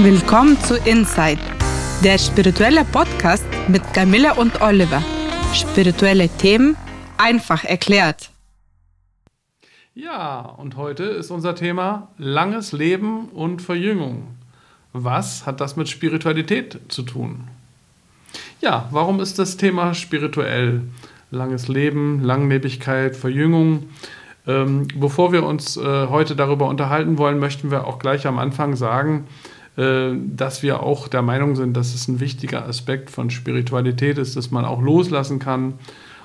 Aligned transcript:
Willkommen 0.00 0.56
zu 0.60 0.76
Inside, 0.76 1.40
der 2.04 2.18
spirituelle 2.18 2.84
Podcast 2.84 3.44
mit 3.66 3.82
Camilla 3.92 4.34
und 4.34 4.62
Oliver. 4.62 5.02
Spirituelle 5.52 6.28
Themen 6.28 6.76
einfach 7.16 7.64
erklärt. 7.64 8.30
Ja, 9.96 10.38
und 10.38 10.76
heute 10.76 11.02
ist 11.02 11.32
unser 11.32 11.56
Thema 11.56 12.12
langes 12.16 12.70
Leben 12.70 13.28
und 13.30 13.60
Verjüngung. 13.60 14.36
Was 14.92 15.46
hat 15.46 15.60
das 15.60 15.74
mit 15.74 15.88
Spiritualität 15.88 16.78
zu 16.86 17.02
tun? 17.02 17.48
Ja, 18.60 18.88
warum 18.92 19.18
ist 19.18 19.40
das 19.40 19.56
Thema 19.56 19.94
spirituell? 19.94 20.82
Langes 21.32 21.66
Leben, 21.66 22.22
Langlebigkeit, 22.22 23.16
Verjüngung. 23.16 23.88
Ähm, 24.46 24.86
bevor 24.94 25.32
wir 25.32 25.42
uns 25.42 25.76
äh, 25.76 26.06
heute 26.06 26.36
darüber 26.36 26.68
unterhalten 26.68 27.18
wollen, 27.18 27.40
möchten 27.40 27.72
wir 27.72 27.84
auch 27.84 27.98
gleich 27.98 28.28
am 28.28 28.38
Anfang 28.38 28.76
sagen, 28.76 29.26
dass 29.78 30.64
wir 30.64 30.82
auch 30.82 31.06
der 31.06 31.22
Meinung 31.22 31.54
sind, 31.54 31.76
dass 31.76 31.94
es 31.94 32.08
ein 32.08 32.18
wichtiger 32.18 32.66
Aspekt 32.66 33.10
von 33.10 33.30
Spiritualität 33.30 34.18
ist, 34.18 34.36
dass 34.36 34.50
man 34.50 34.64
auch 34.64 34.82
loslassen 34.82 35.38
kann, 35.38 35.74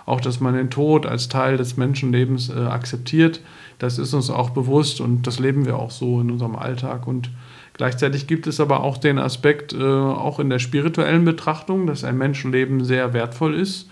auch 0.05 0.21
dass 0.21 0.39
man 0.39 0.55
den 0.55 0.69
Tod 0.69 1.05
als 1.05 1.29
Teil 1.29 1.57
des 1.57 1.77
Menschenlebens 1.77 2.49
äh, 2.49 2.59
akzeptiert. 2.59 3.41
Das 3.79 3.97
ist 3.97 4.13
uns 4.13 4.29
auch 4.29 4.49
bewusst 4.49 5.01
und 5.01 5.27
das 5.27 5.39
leben 5.39 5.65
wir 5.65 5.77
auch 5.77 5.91
so 5.91 6.19
in 6.19 6.31
unserem 6.31 6.55
Alltag. 6.55 7.07
Und 7.07 7.29
gleichzeitig 7.73 8.27
gibt 8.27 8.47
es 8.47 8.59
aber 8.59 8.81
auch 8.81 8.97
den 8.97 9.17
Aspekt, 9.17 9.73
äh, 9.73 9.83
auch 9.83 10.39
in 10.39 10.49
der 10.49 10.59
spirituellen 10.59 11.25
Betrachtung, 11.25 11.87
dass 11.87 12.03
ein 12.03 12.17
Menschenleben 12.17 12.83
sehr 12.83 13.13
wertvoll 13.13 13.55
ist. 13.55 13.89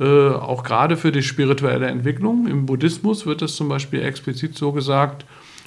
Äh, 0.00 0.04
auch 0.04 0.64
gerade 0.64 0.96
für 0.96 1.12
die 1.12 1.22
spirituelle 1.22 1.86
Entwicklung. 1.86 2.46
Im 2.46 2.66
Buddhismus 2.66 3.26
wird 3.26 3.42
es 3.42 3.54
zum 3.54 3.68
Beispiel 3.68 4.02
explizit 4.02 4.56
so 4.56 4.72
gesagt, 4.72 5.24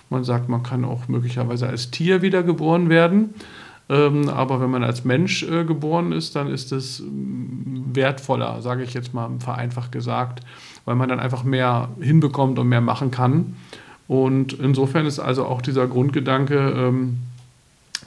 man 0.10 0.24
sagt, 0.24 0.50
man 0.50 0.64
kann 0.64 0.86
auch 0.86 1.08
möglicherweise 1.08 1.68
als 1.68 1.92
Tier 1.92 2.22
wiedergeboren 2.22 2.90
werden. 2.90 3.34
Ähm, 3.90 4.28
aber 4.30 4.60
wenn 4.60 4.70
man 4.70 4.84
als 4.84 5.06
Mensch 5.06 5.44
äh, 5.44 5.64
geboren 5.64 6.12
ist, 6.12 6.36
dann 6.36 6.48
ist 6.48 6.72
es 6.72 7.00
mm, 7.02 7.96
wertvoller, 7.96 8.62
sage 8.62 8.84
ich 8.84 8.94
jetzt 8.94 9.14
mal 9.14 9.30
vereinfacht 9.40 9.92
gesagt, 9.92 10.42
weil 10.84 10.96
man 10.96 11.08
dann 11.08 11.22
einfach 11.22 11.44
mehr 11.44 11.90
hinbekommt 12.02 12.60
und 12.60 12.68
mehr 12.68 12.82
machen 12.82 13.12
kann. 13.12 13.56
Und 14.08 14.54
insofern 14.54 15.06
ist 15.06 15.20
also 15.20 15.46
auch 15.46 15.62
dieser 15.62 15.88
Grundgedanke, 15.88 16.74
ähm, 16.76 17.18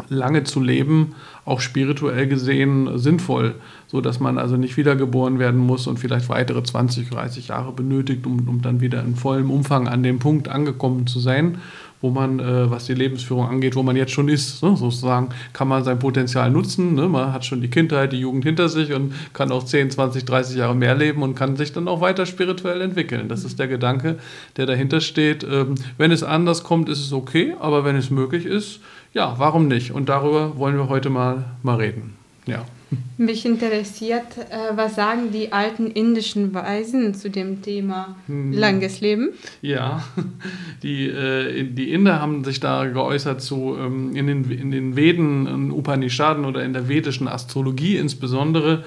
lange 0.08 0.44
zu 0.44 0.60
leben, 0.60 1.14
auch 1.44 1.60
spirituell 1.60 2.26
gesehen 2.26 2.98
sinnvoll, 2.98 3.54
so 3.86 4.00
dass 4.00 4.20
man 4.20 4.38
also 4.38 4.56
nicht 4.56 4.76
wiedergeboren 4.76 5.38
werden 5.38 5.60
muss 5.60 5.86
und 5.86 5.98
vielleicht 5.98 6.28
weitere 6.28 6.62
20, 6.62 7.10
30 7.10 7.48
Jahre 7.48 7.72
benötigt, 7.72 8.26
um, 8.26 8.48
um 8.48 8.62
dann 8.62 8.80
wieder 8.80 9.02
in 9.02 9.16
vollem 9.16 9.50
Umfang 9.50 9.88
an 9.88 10.02
dem 10.02 10.18
Punkt 10.18 10.48
angekommen 10.48 11.06
zu 11.06 11.20
sein, 11.20 11.58
wo 12.00 12.10
man, 12.10 12.40
äh, 12.40 12.70
was 12.70 12.86
die 12.86 12.94
Lebensführung 12.94 13.46
angeht, 13.46 13.76
wo 13.76 13.82
man 13.82 13.96
jetzt 13.96 14.12
schon 14.12 14.28
ist. 14.28 14.62
Ne? 14.62 14.76
Sozusagen 14.76 15.28
kann 15.52 15.68
man 15.68 15.84
sein 15.84 15.98
Potenzial 15.98 16.50
nutzen. 16.50 16.94
Ne? 16.94 17.08
Man 17.08 17.32
hat 17.32 17.44
schon 17.44 17.60
die 17.60 17.68
Kindheit, 17.68 18.12
die 18.12 18.20
Jugend 18.20 18.44
hinter 18.44 18.68
sich 18.68 18.92
und 18.92 19.12
kann 19.32 19.52
auch 19.52 19.64
10, 19.64 19.90
20, 19.90 20.24
30 20.24 20.56
Jahre 20.56 20.74
mehr 20.74 20.94
leben 20.94 21.22
und 21.22 21.34
kann 21.34 21.56
sich 21.56 21.72
dann 21.72 21.88
auch 21.88 22.00
weiter 22.00 22.26
spirituell 22.26 22.80
entwickeln. 22.80 23.28
Das 23.28 23.44
ist 23.44 23.58
der 23.58 23.68
Gedanke, 23.68 24.18
der 24.56 24.66
dahinter 24.66 25.00
steht. 25.00 25.44
Ähm, 25.44 25.74
wenn 25.98 26.10
es 26.10 26.22
anders 26.22 26.64
kommt, 26.64 26.88
ist 26.88 27.00
es 27.00 27.12
okay, 27.12 27.54
aber 27.60 27.84
wenn 27.84 27.96
es 27.96 28.10
möglich 28.10 28.46
ist, 28.46 28.80
ja, 29.12 29.34
warum 29.38 29.68
nicht? 29.68 29.92
Und 29.92 30.08
darüber 30.08 30.56
wollen 30.56 30.76
wir 30.76 30.88
heute 30.88 31.10
mal, 31.10 31.44
mal 31.62 31.76
reden. 31.76 32.14
Ja. 32.46 32.64
Mich 33.18 33.44
interessiert, 33.44 34.38
äh, 34.50 34.76
was 34.76 34.96
sagen 34.96 35.30
die 35.32 35.52
alten 35.52 35.88
indischen 35.88 36.52
Weisen 36.54 37.14
zu 37.14 37.30
dem 37.30 37.62
Thema 37.62 38.16
hm. 38.26 38.52
langes 38.52 39.00
Leben? 39.00 39.30
Ja, 39.62 40.02
die, 40.82 41.06
äh, 41.06 41.64
die 41.64 41.92
Inder 41.92 42.20
haben 42.20 42.44
sich 42.44 42.60
da 42.60 42.86
geäußert 42.86 43.42
zu, 43.42 43.76
ähm, 43.78 44.16
in, 44.16 44.26
den, 44.26 44.50
in 44.50 44.70
den 44.70 44.96
Veden, 44.96 45.46
in 45.46 45.70
Upanishaden 45.70 46.44
oder 46.44 46.64
in 46.64 46.72
der 46.72 46.88
vedischen 46.88 47.28
Astrologie 47.28 47.96
insbesondere, 47.96 48.84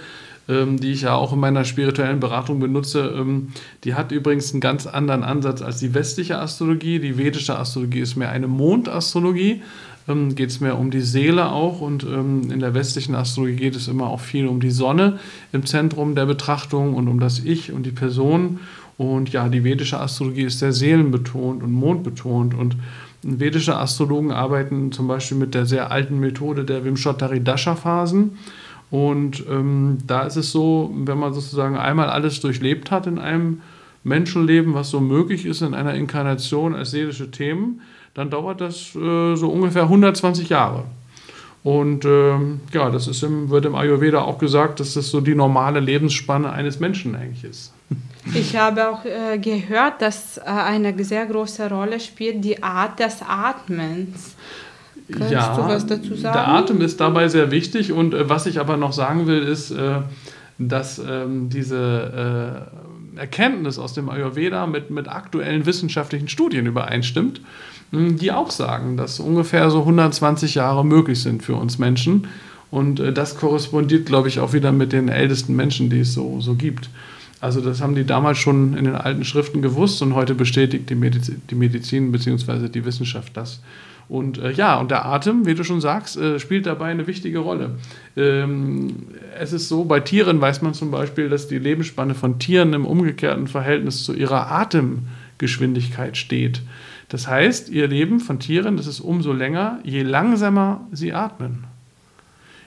ähm, 0.50 0.80
die 0.80 0.92
ich 0.92 1.04
ja 1.04 1.16
auch 1.16 1.32
in 1.32 1.40
meiner 1.40 1.64
spirituellen 1.64 2.20
Beratung 2.20 2.60
benutze. 2.60 3.14
Ähm, 3.16 3.50
die 3.86 3.94
hat 3.94 4.12
übrigens 4.12 4.52
einen 4.52 4.62
ganz 4.62 4.88
anderen 4.88 5.24
Ansatz 5.24 5.62
als 5.62 5.80
die 5.80 5.94
westliche 5.94 6.40
Astrologie. 6.40 7.00
Die 7.00 7.18
vedische 7.18 7.58
Astrologie 7.58 8.02
ist 8.02 8.18
mehr 8.18 8.32
eine 8.32 8.48
Mondastrologie 8.48 9.62
ähm, 10.08 10.36
geht 10.36 10.50
es 10.50 10.60
mehr 10.60 10.78
um 10.78 10.92
die 10.92 11.02
Seele 11.02 11.52
auch 11.52 11.82
und 11.82 12.04
ähm, 12.04 12.52
in 12.52 12.60
der 12.60 12.74
westlichen 12.74 13.16
Astrologie 13.16 13.56
geht 13.56 13.76
es 13.76 13.88
immer 13.88 14.08
auch 14.08 14.20
viel 14.20 14.48
um 14.48 14.60
die 14.60 14.72
Sonne 14.72 15.20
im 15.52 15.66
Zentrum 15.66 16.16
der 16.16 16.26
Betrachtung 16.26 16.96
und 16.96 17.08
um 17.08 17.20
das 17.20 17.40
Ich 17.40 17.72
und 17.72 17.86
die 17.86 17.92
Person. 17.92 18.60
Und 18.98 19.30
ja, 19.30 19.50
die 19.50 19.64
vedische 19.64 20.00
Astrologie 20.00 20.44
ist 20.44 20.60
sehr 20.60 20.74
seelenbetont 20.74 21.64
und 21.64 21.72
mondbetont 21.72 22.54
und 22.54 22.76
vedische 23.24 23.78
Astrologen 23.78 24.32
arbeiten 24.32 24.92
zum 24.92 25.08
Beispiel 25.08 25.38
mit 25.38 25.54
der 25.56 25.66
sehr 25.66 25.92
alten 25.92 26.20
Methode 26.20 26.64
der 26.66 26.84
Vimshottari-Dasha-Phasen. 26.84 28.38
Und 28.92 29.44
ähm, 29.50 29.98
da 30.06 30.24
ist 30.24 30.36
es 30.36 30.52
so, 30.52 30.94
wenn 30.94 31.18
man 31.18 31.34
sozusagen 31.34 31.78
einmal 31.78 32.10
alles 32.10 32.42
durchlebt 32.42 32.92
hat 32.92 33.08
in 33.08 33.18
einem 33.18 33.62
Menschenleben, 34.04 34.74
was 34.74 34.90
so 34.90 35.00
möglich 35.00 35.46
ist 35.46 35.62
in 35.62 35.74
einer 35.74 35.96
Inkarnation 35.96 36.76
als 36.76 36.92
seelische 36.92 37.32
Themen, 37.32 37.82
dann 38.14 38.30
dauert 38.30 38.62
das 38.62 38.96
äh, 38.96 39.36
so 39.36 39.50
ungefähr 39.50 39.84
120 39.84 40.50
Jahre. 40.50 40.84
Und 41.64 42.04
ähm, 42.04 42.60
ja, 42.74 42.90
das 42.90 43.08
ist 43.08 43.24
im, 43.24 43.50
wird 43.50 43.66
im 43.66 43.76
Ayurveda 43.76 44.22
auch 44.22 44.38
gesagt, 44.38 44.82
dass 44.82 44.96
das 44.96 45.10
so 45.10 45.22
die 45.22 45.34
normale 45.34 45.80
Lebensspanne 45.80 46.52
eines 46.52 46.80
Menschen 46.80 47.16
eigentlich 47.16 47.44
ist. 47.44 47.74
Ich 48.34 48.56
habe 48.56 48.88
auch 48.88 49.04
äh, 49.04 49.38
gehört, 49.38 50.02
dass 50.02 50.38
äh, 50.38 50.44
eine 50.44 51.04
sehr 51.04 51.26
große 51.26 51.70
Rolle 51.70 52.00
spielt 52.00 52.42
die 52.42 52.64
Art 52.64 52.98
des 52.98 53.18
Atmens. 53.22 54.38
Kannst 55.12 55.30
ja, 55.30 55.54
du 55.54 55.64
was 55.64 55.86
dazu 55.86 56.16
sagen? 56.16 56.34
Der 56.34 56.48
Atem 56.48 56.80
ist 56.80 57.02
dabei 57.02 57.28
sehr 57.28 57.52
wichtig 57.52 57.92
und 57.92 58.14
äh, 58.14 58.30
was 58.30 58.46
ich 58.46 58.62
aber 58.62 58.78
noch 58.78 58.94
sagen 58.94 59.28
will, 59.28 59.44
ist, 59.44 59.72
äh, 59.72 59.96
dass 60.58 61.00
ähm, 61.00 61.50
diese 61.50 62.66
äh, 62.72 62.93
Erkenntnis 63.18 63.80
aus 63.80 63.94
dem 63.94 64.10
Ayurveda 64.10 64.68
mit, 64.68 64.90
mit 64.90 65.08
aktuellen 65.08 65.66
wissenschaftlichen 65.66 66.28
Studien 66.28 66.66
übereinstimmt. 66.66 67.42
Hm, 67.92 68.18
die 68.18 68.32
auch 68.32 68.50
sagen, 68.50 68.98
dass 68.98 69.20
ungefähr 69.20 69.70
so 69.70 69.80
120 69.80 70.56
Jahre 70.56 70.84
möglich 70.84 71.22
sind 71.22 71.44
für 71.44 71.56
uns 71.56 71.78
Menschen. 71.78 72.28
Und 72.72 73.00
äh, 73.00 73.14
das 73.14 73.38
korrespondiert, 73.38 74.08
glaube 74.08 74.28
ich, 74.28 74.40
auch 74.40 74.52
wieder 74.52 74.72
mit 74.72 74.92
den 74.92 75.10
ältesten 75.10 75.56
Menschen, 75.56 75.90
die 75.90 76.00
es 76.00 76.14
so, 76.14 76.42
so 76.42 76.56
gibt. 76.56 76.90
Also 77.40 77.62
das 77.62 77.82
haben 77.82 77.94
die 77.94 78.06
damals 78.06 78.40
schon 78.40 78.76
in 78.76 78.86
den 78.86 78.96
alten 78.96 79.26
Schriften 79.26 79.62
gewusst 79.62 80.02
und 80.02 80.16
heute 80.16 80.34
bestätigt 80.34 80.90
die 80.90 80.96
Medizin, 80.96 81.42
die 81.50 81.56
Medizin 81.56 82.12
bzw. 82.12 82.70
die 82.70 82.86
Wissenschaft 82.86 83.36
das. 83.38 83.60
Und 84.10 84.38
äh, 84.38 84.52
ja, 84.52 84.80
und 84.80 84.92
der 84.92 85.06
Atem, 85.06 85.46
wie 85.46 85.56
du 85.56 85.64
schon 85.64 85.82
sagst, 85.82 86.18
äh, 86.18 86.40
spielt 86.40 86.66
dabei 86.66 86.88
eine 86.88 87.08
wichtige 87.08 87.40
Rolle. 87.40 87.72
Ähm, 88.16 89.08
es 89.40 89.54
ist 89.54 89.70
so, 89.70 89.86
bei 89.86 90.00
Tieren 90.00 90.42
weiß 90.42 90.62
man 90.62 90.74
zum 90.74 90.92
Beispiel, 90.92 91.30
dass 91.30 91.48
die 91.48 91.60
Lebensspanne 91.60 92.14
von 92.14 92.40
Tieren 92.40 92.74
im 92.74 92.86
umgekehrten 92.86 93.48
Verhältnis 93.48 94.04
zu 94.04 94.14
ihrer 94.14 94.52
Atemgeschwindigkeit 94.52 96.18
steht. 96.18 96.62
Das 97.10 97.28
heißt, 97.28 97.70
ihr 97.70 97.88
Leben 97.88 98.20
von 98.20 98.40
Tieren, 98.40 98.78
das 98.78 98.88
ist 98.88 99.00
umso 99.00 99.34
länger, 99.34 99.80
je 99.84 100.04
langsamer 100.04 100.82
sie 100.92 101.14
atmen. 101.14 101.66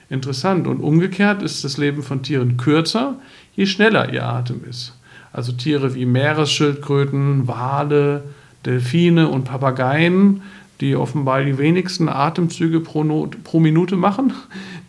Interessant. 0.09 0.67
Und 0.67 0.79
umgekehrt 0.79 1.43
ist 1.43 1.63
das 1.63 1.77
Leben 1.77 2.01
von 2.01 2.23
Tieren 2.23 2.57
kürzer, 2.57 3.15
je 3.55 3.65
schneller 3.65 4.13
ihr 4.13 4.25
Atem 4.25 4.61
ist. 4.69 4.97
Also 5.33 5.51
Tiere 5.51 5.93
wie 5.95 6.05
Meeresschildkröten, 6.05 7.47
Wale, 7.47 8.23
Delfine 8.65 9.27
und 9.27 9.43
Papageien, 9.43 10.41
die 10.81 10.95
offenbar 10.95 11.43
die 11.43 11.57
wenigsten 11.57 12.09
Atemzüge 12.09 12.79
pro, 12.79 13.03
Not, 13.03 13.43
pro 13.43 13.59
Minute 13.59 13.95
machen, 13.95 14.33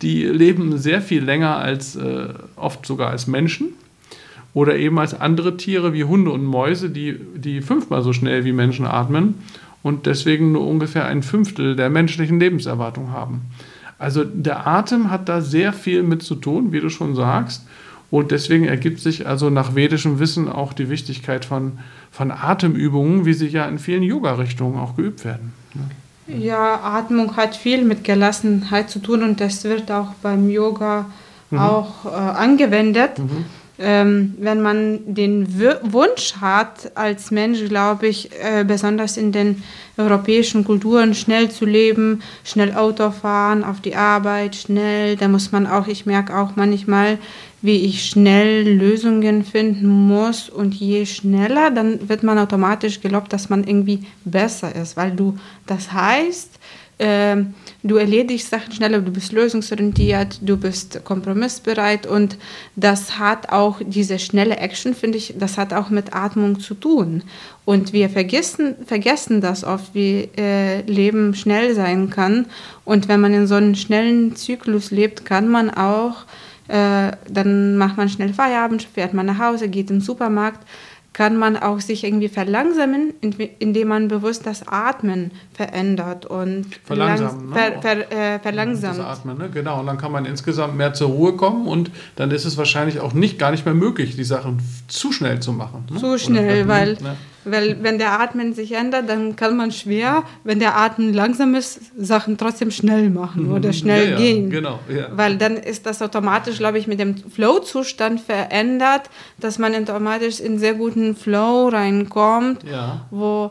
die 0.03 0.25
leben 0.25 0.79
sehr 0.79 1.01
viel 1.01 1.25
länger 1.25 1.57
als 1.57 1.97
äh, 1.97 2.29
oft 2.57 2.85
sogar 2.87 3.11
als 3.11 3.27
Menschen 3.27 3.69
oder 4.55 4.77
eben 4.77 4.99
als 4.99 5.19
andere 5.19 5.57
Tiere 5.57 5.93
wie 5.93 6.05
Hunde 6.05 6.31
und 6.31 6.45
Mäuse, 6.45 6.91
die, 6.91 7.19
die 7.35 7.61
fünfmal 7.61 8.03
so 8.03 8.13
schnell 8.13 8.45
wie 8.45 8.53
Menschen 8.53 8.87
atmen 8.87 9.35
und 9.83 10.07
deswegen 10.07 10.53
nur 10.53 10.67
ungefähr 10.67 11.07
ein 11.07 11.23
Fünftel 11.23 11.77
der 11.77 11.91
menschlichen 11.91 12.41
Lebenserwartung 12.41 13.13
haben. 13.13 13.43
Also 13.99 14.25
der 14.25 14.67
Atem 14.67 15.11
hat 15.11 15.29
da 15.29 15.41
sehr 15.41 15.73
viel 15.73 16.03
mit 16.03 16.23
zu 16.23 16.37
tun, 16.37 16.73
wie 16.73 16.81
du 16.81 16.89
schon 16.89 17.15
sagst. 17.15 17.67
Und 18.11 18.31
deswegen 18.31 18.65
ergibt 18.65 19.01
sich 19.01 19.27
also 19.27 19.51
nach 19.51 19.75
vedischem 19.75 20.19
Wissen 20.19 20.49
auch 20.49 20.73
die 20.73 20.89
Wichtigkeit 20.89 21.45
von, 21.45 21.79
von 22.11 22.31
Atemübungen, 22.31 23.27
wie 23.27 23.35
sie 23.35 23.49
ja 23.49 23.67
in 23.67 23.79
vielen 23.79 24.03
Yoga-Richtungen 24.03 24.79
auch 24.79 24.97
geübt 24.97 25.25
werden. 25.25 25.53
Ja, 26.27 26.81
Atmung 26.83 27.37
hat 27.37 27.57
viel 27.57 27.85
mit 27.85 28.05
Gelassenheit 28.05 28.91
zu 28.91 28.99
tun 28.99 29.23
und 29.23 29.41
das 29.41 29.65
wird 29.65 29.91
auch 29.91 30.13
beim 30.23 30.51
Yoga 30.51 31.07
mhm. 31.51 31.59
auch 31.59 32.05
äh, 32.05 32.09
angewendet. 32.09 33.19
Mhm 33.19 33.47
ähm, 33.79 34.35
wenn 34.39 34.61
man 34.61 35.15
den 35.15 35.59
w 35.59 35.75
Wunsch 35.83 36.35
hat, 36.41 36.91
als 36.97 37.31
Mensch, 37.31 37.65
glaube 37.69 38.09
ich, 38.09 38.31
äh, 38.33 38.65
besonders 38.65 39.17
in 39.17 39.31
den 39.31 39.63
europäischen 39.97 40.65
Kulturen 40.65 41.15
schnell 41.15 41.51
zu 41.51 41.65
leben, 41.65 42.23
schnell 42.45 42.75
Auto 42.75 43.11
fahren, 43.11 43.63
auf 43.63 43.81
die 43.81 43.95
Arbeit, 43.95 44.57
schnell, 44.57 45.17
da 45.17 45.29
muss 45.29 45.53
man 45.53 45.67
auch, 45.67 45.87
ich 45.87 46.07
merke 46.07 46.37
auch 46.37 46.57
manchmal, 46.57 47.19
wie 47.61 47.85
ich 47.87 48.05
schnell 48.05 48.77
Lösungen 48.77 49.45
finden 49.45 49.87
muss 49.87 50.49
und 50.49 50.75
je 50.75 51.07
schneller, 51.07 51.71
dann 51.71 52.09
wird 52.09 52.23
man 52.23 52.39
automatisch 52.39 53.01
gelobt, 53.01 53.33
dass 53.33 53.49
man 53.49 53.65
irgendwie 53.65 54.05
besser 54.25 54.75
ist, 54.75 54.97
weil 54.97 55.13
du, 55.13 55.37
das 55.67 55.93
heißt, 55.93 56.59
ähm, 57.01 57.55
du 57.85 57.97
erledigst 57.97 58.51
Sachen 58.51 58.73
schneller, 58.73 59.01
du 59.01 59.13
bist 59.13 59.33
lösungsorientiert, 59.33 60.41
du 60.43 60.57
bist 60.57 61.05
kompromissbereit 61.05 62.07
und 62.07 62.37
das 62.75 63.19
hat 63.19 63.51
auch 63.51 63.81
diese 63.85 64.19
schnelle 64.19 64.57
Action, 64.57 64.95
finde 64.95 65.19
ich, 65.19 65.35
das 65.39 65.59
hat 65.59 65.73
auch 65.73 65.91
mit 65.91 66.15
Atmung 66.15 66.59
zu 66.59 66.75
tun. 66.75 67.23
Und 67.65 67.93
wir 67.93 68.11
vergessen, 68.11 68.75
vergessen 68.85 69.41
das 69.41 69.63
oft, 69.63 69.95
wie 69.95 70.29
äh, 70.37 70.81
Leben 70.83 71.35
schnell 71.35 71.75
sein 71.75 72.11
kann. 72.11 72.47
Und 72.85 73.09
wenn 73.09 73.21
man 73.21 73.33
in 73.33 73.47
so 73.47 73.55
einem 73.55 73.75
schnellen 73.75 74.35
Zyklus 74.35 74.91
lebt, 74.91 75.25
kann 75.25 75.49
man 75.49 75.71
auch, 75.71 76.25
äh, 76.69 77.13
dann 77.29 77.77
macht 77.77 77.97
man 77.97 78.09
schnell 78.09 78.33
Feierabend, 78.33 78.83
fährt 78.83 79.15
man 79.15 79.27
nach 79.27 79.39
Hause, 79.39 79.69
geht 79.69 79.91
im 79.91 80.01
Supermarkt 80.01 80.65
kann 81.19 81.37
man 81.37 81.57
auch 81.57 81.81
sich 81.81 82.05
irgendwie 82.05 82.29
verlangsamen, 82.29 83.13
indem 83.59 83.89
man 83.89 84.07
bewusst 84.07 84.47
das 84.47 84.69
Atmen 84.69 85.33
verändert 85.53 86.27
und 86.27 86.67
verlangsamen, 86.85 87.49
ne? 87.49 87.57
ver, 87.57 87.83
ver, 87.83 88.13
äh, 88.13 88.39
verlangsamt. 88.39 88.99
Das 89.01 89.19
Atmen, 89.19 89.37
ne? 89.37 89.51
genau. 89.53 89.81
Und 89.81 89.87
dann 89.87 89.99
kann 89.99 90.13
man 90.13 90.27
insgesamt 90.27 90.77
mehr 90.77 90.95
zur 90.95 91.09
Ruhe 91.09 91.33
kommen 91.33 91.67
und 91.67 91.91
dann 92.15 92.31
ist 92.31 92.45
es 92.45 92.57
wahrscheinlich 92.57 93.01
auch 93.01 93.15
nicht 93.15 93.37
gar 93.37 93.51
nicht 93.51 93.65
mehr 93.65 93.75
möglich, 93.75 94.15
die 94.15 94.23
Sachen 94.23 94.59
zu 94.87 95.11
schnell 95.11 95.41
zu 95.41 95.53
machen. 95.53 95.87
Ne? 95.91 95.99
Zu 95.99 96.21
schnell, 96.21 96.65
Oder, 96.65 96.69
weil 96.69 96.93
ne? 97.01 97.17
Weil 97.51 97.83
wenn 97.83 97.99
der 97.99 98.21
Atmen 98.21 98.55
sich 98.55 98.73
ändert, 98.73 99.09
dann 99.09 99.37
kann 99.37 99.57
man 99.57 99.73
schwer, 99.73 100.25
wenn 100.45 100.59
der 100.59 100.77
Atmen 100.77 101.13
langsam 101.13 101.55
ist, 101.55 101.81
Sachen 101.99 102.39
trotzdem 102.39 102.71
schnell 102.71 103.11
machen 103.11 103.47
mhm. 103.47 103.55
oder 103.55 103.73
schnell 103.73 104.05
ja, 104.05 104.11
ja, 104.11 104.17
gehen. 104.17 104.51
Genau, 104.51 104.81
ja. 104.89 105.09
Weil 105.13 105.37
dann 105.37 105.57
ist 105.57 105.87
das 105.87 106.03
automatisch, 106.03 106.59
glaube 106.59 106.79
ich, 106.79 106.87
mit 106.87 107.01
dem 107.01 107.17
Flow-Zustand 107.17 108.21
verändert, 108.21 109.11
dass 109.39 109.59
man 109.59 109.75
automatisch 109.75 110.41
in 110.41 110.59
sehr 110.59 110.75
guten 110.75 111.17
Flow 111.17 111.69
reinkommt, 111.69 112.65
wo 113.11 113.51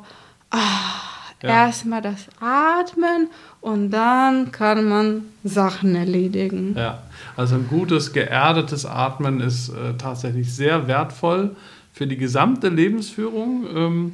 ah, 0.51 0.57
erstmal 1.41 2.01
das 2.01 2.27
Atmen 2.39 3.27
und 3.61 3.91
dann 3.91 4.51
kann 4.51 4.87
man 4.87 5.25
Sachen 5.43 5.95
erledigen. 5.95 6.75
Ja, 6.77 7.03
also 7.35 7.55
ein 7.55 7.67
gutes, 7.67 8.13
geerdetes 8.13 8.85
Atmen 8.85 9.41
ist 9.41 9.69
äh, 9.69 9.93
tatsächlich 9.97 10.53
sehr 10.53 10.87
wertvoll 10.87 11.55
für 11.97 12.07
die 12.07 12.17
gesamte 12.17 12.69
Lebensführung. 12.69 13.65
Ähm, 13.75 14.11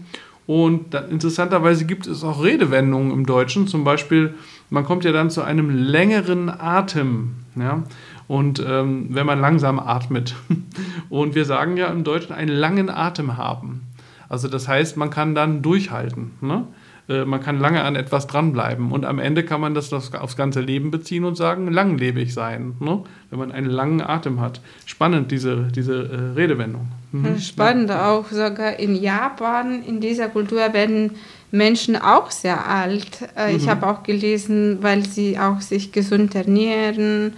und 0.48 0.94
dann, 0.94 1.10
interessanterweise 1.10 1.86
gibt 1.86 2.08
es 2.08 2.24
auch 2.24 2.44
Redewendungen 2.44 3.12
im 3.12 3.26
Deutschen, 3.26 3.68
zum 3.68 3.84
Beispiel, 3.84 4.34
man 4.70 4.86
kommt 4.86 5.04
ja 5.04 5.12
dann 5.12 5.30
zu 5.30 5.42
einem 5.42 5.70
längeren 5.70 6.50
Atem. 6.50 7.32
Ja? 7.56 7.84
Und 8.28 8.64
ähm, 8.66 9.08
wenn 9.10 9.26
man 9.26 9.40
langsam 9.40 9.80
atmet. 9.80 10.36
Und 11.10 11.36
wir 11.36 11.46
sagen 11.46 11.78
ja 11.78 11.88
im 11.88 12.04
Deutschen 12.04 12.34
einen 12.34 12.56
langen 12.56 12.90
Atem 12.90 13.38
haben. 13.38 13.82
Also 14.30 14.48
das 14.48 14.68
heißt, 14.68 14.98
man 14.98 15.10
kann 15.10 15.36
dann 15.36 15.62
durchhalten. 15.62 16.32
Ne? 16.42 16.66
Äh, 17.10 17.26
man 17.26 17.42
kann 17.42 17.60
lange 17.60 17.84
an 17.84 17.96
etwas 17.96 18.28
dranbleiben 18.28 18.92
und 18.92 19.06
am 19.06 19.20
Ende 19.20 19.44
kann 19.44 19.60
man 19.60 19.74
das 19.74 19.92
aufs 19.92 20.38
ganze 20.38 20.62
Leben 20.62 20.90
beziehen 20.92 21.26
und 21.26 21.36
sagen, 21.36 21.72
langlebig 21.72 22.34
sein, 22.34 22.76
ne? 22.80 23.04
wenn 23.30 23.40
man 23.40 23.52
einen 23.52 23.70
langen 23.70 24.02
Atem 24.02 24.40
hat. 24.40 24.62
Spannend, 24.86 25.32
diese, 25.32 25.68
diese 25.76 25.96
äh, 25.96 26.40
Redewendung. 26.40 26.88
Mhm. 27.12 27.40
Spannend 27.40 27.92
auch, 27.92 28.30
sogar 28.30 28.80
in 28.80 28.96
Japan, 28.96 29.84
in 29.84 30.00
dieser 30.00 30.30
Kultur 30.30 30.74
werden 30.74 31.12
Menschen 31.52 31.96
auch 31.96 32.32
sehr 32.32 32.68
alt. 32.68 33.28
Äh, 33.38 33.56
ich 33.56 33.66
mhm. 33.66 33.70
habe 33.70 33.88
auch 33.88 34.04
gelesen, 34.04 34.78
weil 34.82 35.06
sie 35.06 35.38
auch 35.38 35.60
sich 35.60 35.92
gesund 35.92 36.36
ernähren 36.36 37.34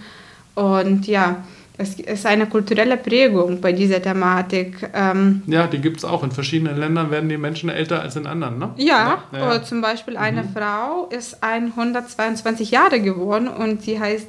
und 0.54 1.06
ja, 1.06 1.44
es 1.78 2.00
ist 2.00 2.24
eine 2.24 2.46
kulturelle 2.46 2.96
Prägung 2.96 3.60
bei 3.60 3.72
dieser 3.72 4.00
Thematik. 4.00 4.88
Ähm, 4.94 5.42
ja, 5.46 5.66
die 5.66 5.78
gibt 5.78 5.98
es 5.98 6.04
auch. 6.04 6.22
In 6.22 6.30
verschiedenen 6.30 6.78
Ländern 6.78 7.10
werden 7.10 7.28
die 7.28 7.36
Menschen 7.36 7.68
älter 7.68 8.00
als 8.00 8.16
in 8.16 8.26
anderen, 8.26 8.58
ne? 8.58 8.70
Ja, 8.76 9.24
ja. 9.32 9.46
Oder 9.46 9.62
zum 9.62 9.82
Beispiel 9.82 10.16
eine 10.16 10.42
mhm. 10.42 10.48
Frau 10.54 11.08
ist 11.10 11.42
122 11.42 12.70
Jahre 12.70 13.00
geworden 13.00 13.48
und 13.48 13.82
sie 13.82 14.00
heißt 14.00 14.26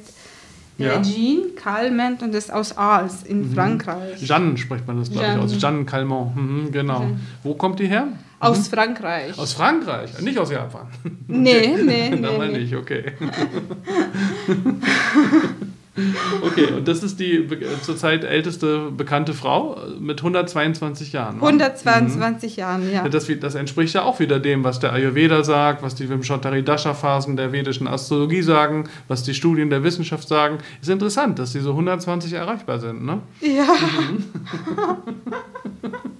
ja. 0.76 1.02
Jean 1.02 1.54
Calment 1.56 2.22
und 2.22 2.34
ist 2.34 2.52
aus 2.52 2.76
Arles 2.76 3.22
in 3.24 3.48
mhm. 3.48 3.54
Frankreich. 3.54 4.22
Jeanne 4.22 4.58
spricht 4.58 4.86
man 4.86 4.98
das, 4.98 5.10
glaube 5.10 5.26
ich, 5.26 5.38
aus. 5.38 5.58
Jeanne 5.58 5.86
Calment, 5.86 6.36
mhm, 6.36 6.70
genau. 6.70 7.06
Wo 7.42 7.54
kommt 7.54 7.80
die 7.80 7.86
her? 7.86 8.08
Aus 8.40 8.58
mhm. 8.58 8.74
Frankreich. 8.74 9.38
Aus 9.38 9.54
Frankreich, 9.54 10.20
nicht 10.20 10.38
aus 10.38 10.50
Japan. 10.50 10.86
Nee, 11.26 11.74
nee, 11.82 12.10
nee. 12.10 12.20
Da 12.20 12.36
meine 12.36 12.58
ich, 12.58 12.76
okay. 12.76 13.12
Okay, 16.42 16.66
und 16.72 16.86
das 16.88 17.02
ist 17.02 17.18
die 17.20 17.48
zurzeit 17.82 18.24
älteste 18.24 18.90
bekannte 18.90 19.34
Frau 19.34 19.78
mit 19.98 20.20
122 20.20 21.12
Jahren. 21.12 21.36
122 21.36 22.56
mhm. 22.56 22.60
Jahren, 22.60 22.92
ja. 22.92 23.08
Das, 23.08 23.26
das, 23.40 23.54
entspricht 23.54 23.94
ja 23.94 24.02
auch 24.02 24.20
wieder 24.20 24.38
dem, 24.38 24.64
was 24.64 24.78
der 24.78 24.92
Ayurveda 24.92 25.44
sagt, 25.44 25.82
was 25.82 25.94
die 25.94 26.08
Vimshottari 26.08 26.62
Dasha 26.62 26.94
Phasen 26.94 27.36
der 27.36 27.52
vedischen 27.52 27.88
Astrologie 27.88 28.42
sagen, 28.42 28.88
was 29.08 29.22
die 29.22 29.34
Studien 29.34 29.70
der 29.70 29.82
Wissenschaft 29.82 30.28
sagen. 30.28 30.58
Ist 30.80 30.90
interessant, 30.90 31.38
dass 31.38 31.52
diese 31.52 31.70
120 31.70 32.32
erreichbar 32.32 32.78
sind, 32.78 33.04
ne? 33.04 33.20
Ja. 33.40 33.66
Mhm. 34.10 34.24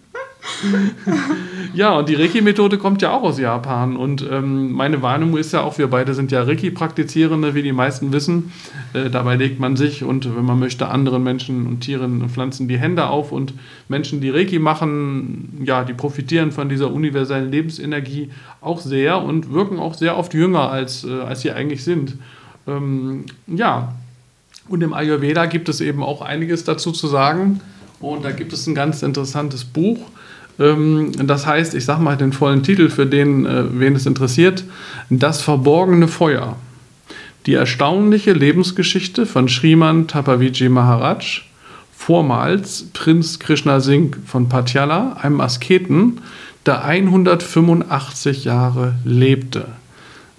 ja, 1.75 1.97
und 1.97 2.09
die 2.09 2.15
Reiki-Methode 2.15 2.79
kommt 2.79 3.03
ja 3.03 3.13
auch 3.13 3.23
aus 3.23 3.39
Japan. 3.39 3.97
Und 3.97 4.27
ähm, 4.31 4.73
meine 4.73 5.03
Warnung 5.03 5.37
ist 5.37 5.53
ja 5.53 5.63
auch, 5.63 5.79
wir 5.79 5.89
beide 5.89 6.15
sind 6.15 6.33
ja 6.33 6.43
Reiki-Praktizierende, 6.43 7.55
wie 7.55 7.63
die 7.63 7.73
meisten 7.73 8.13
wissen. 8.13 8.53
Äh, 8.93 9.11
dabei 9.11 9.37
legt 9.37 9.61
man 9.61 9.77
sich 9.77 10.05
und, 10.05 10.37
wenn 10.37 10.45
man 10.45 10.59
möchte, 10.59 10.89
anderen 10.89 11.23
Menschen 11.23 11.67
und 11.67 11.81
Tieren 11.81 12.23
und 12.23 12.31
Pflanzen 12.31 12.69
die 12.69 12.79
Hände 12.79 13.09
auf. 13.09 13.33
Und 13.33 13.55
Menschen, 13.89 14.21
die 14.21 14.31
Reiki 14.31 14.59
machen, 14.59 15.63
ja, 15.65 15.85
die 15.85 15.95
profitieren 15.95 16.53
von 16.53 16.69
dieser 16.69 16.93
universellen 16.93 17.51
Lebensenergie 17.51 18.31
auch 18.61 18.81
sehr 18.81 19.23
und 19.23 19.53
wirken 19.53 19.79
auch 19.79 19.95
sehr 19.95 20.17
oft 20.17 20.35
jünger, 20.35 20.71
als, 20.71 21.05
äh, 21.05 21.21
als 21.21 21.43
sie 21.43 21.53
eigentlich 21.53 21.85
sind. 21.85 22.17
Ähm, 22.67 23.25
ja, 23.47 23.95
und 24.69 24.83
im 24.83 24.93
Ayurveda 24.93 25.47
gibt 25.47 25.69
es 25.69 25.81
eben 25.81 26.03
auch 26.03 26.21
einiges 26.21 26.65
dazu 26.65 26.93
zu 26.93 27.07
sagen. 27.07 27.61
Und 28.01 28.25
da 28.25 28.31
gibt 28.31 28.53
es 28.53 28.67
ein 28.67 28.75
ganz 28.75 29.03
interessantes 29.03 29.65
Buch, 29.65 29.99
das 30.59 31.47
heißt, 31.47 31.75
ich 31.75 31.85
sage 31.85 32.03
mal 32.03 32.17
den 32.17 32.33
vollen 32.33 32.65
Titel 32.65 32.91
für 32.91 33.07
den, 33.07 33.47
äh, 33.47 33.65
wen 33.79 33.95
es 33.95 34.07
interessiert: 34.07 34.65
Das 35.09 35.41
verborgene 35.41 36.09
Feuer. 36.09 36.57
Die 37.47 37.55
erstaunliche 37.55 38.33
Lebensgeschichte 38.33 39.25
von 39.25 39.49
Sriman 39.49 40.09
Tapaviji 40.09 40.69
Maharaj, 40.69 41.43
vormals 41.97 42.89
Prinz 42.93 43.39
Krishna 43.39 43.79
Singh 43.81 44.19
von 44.27 44.49
Patiala, 44.49 45.17
einem 45.23 45.41
Asketen, 45.41 46.21
der 46.67 46.85
185 46.85 48.45
Jahre 48.45 48.95
lebte. 49.05 49.67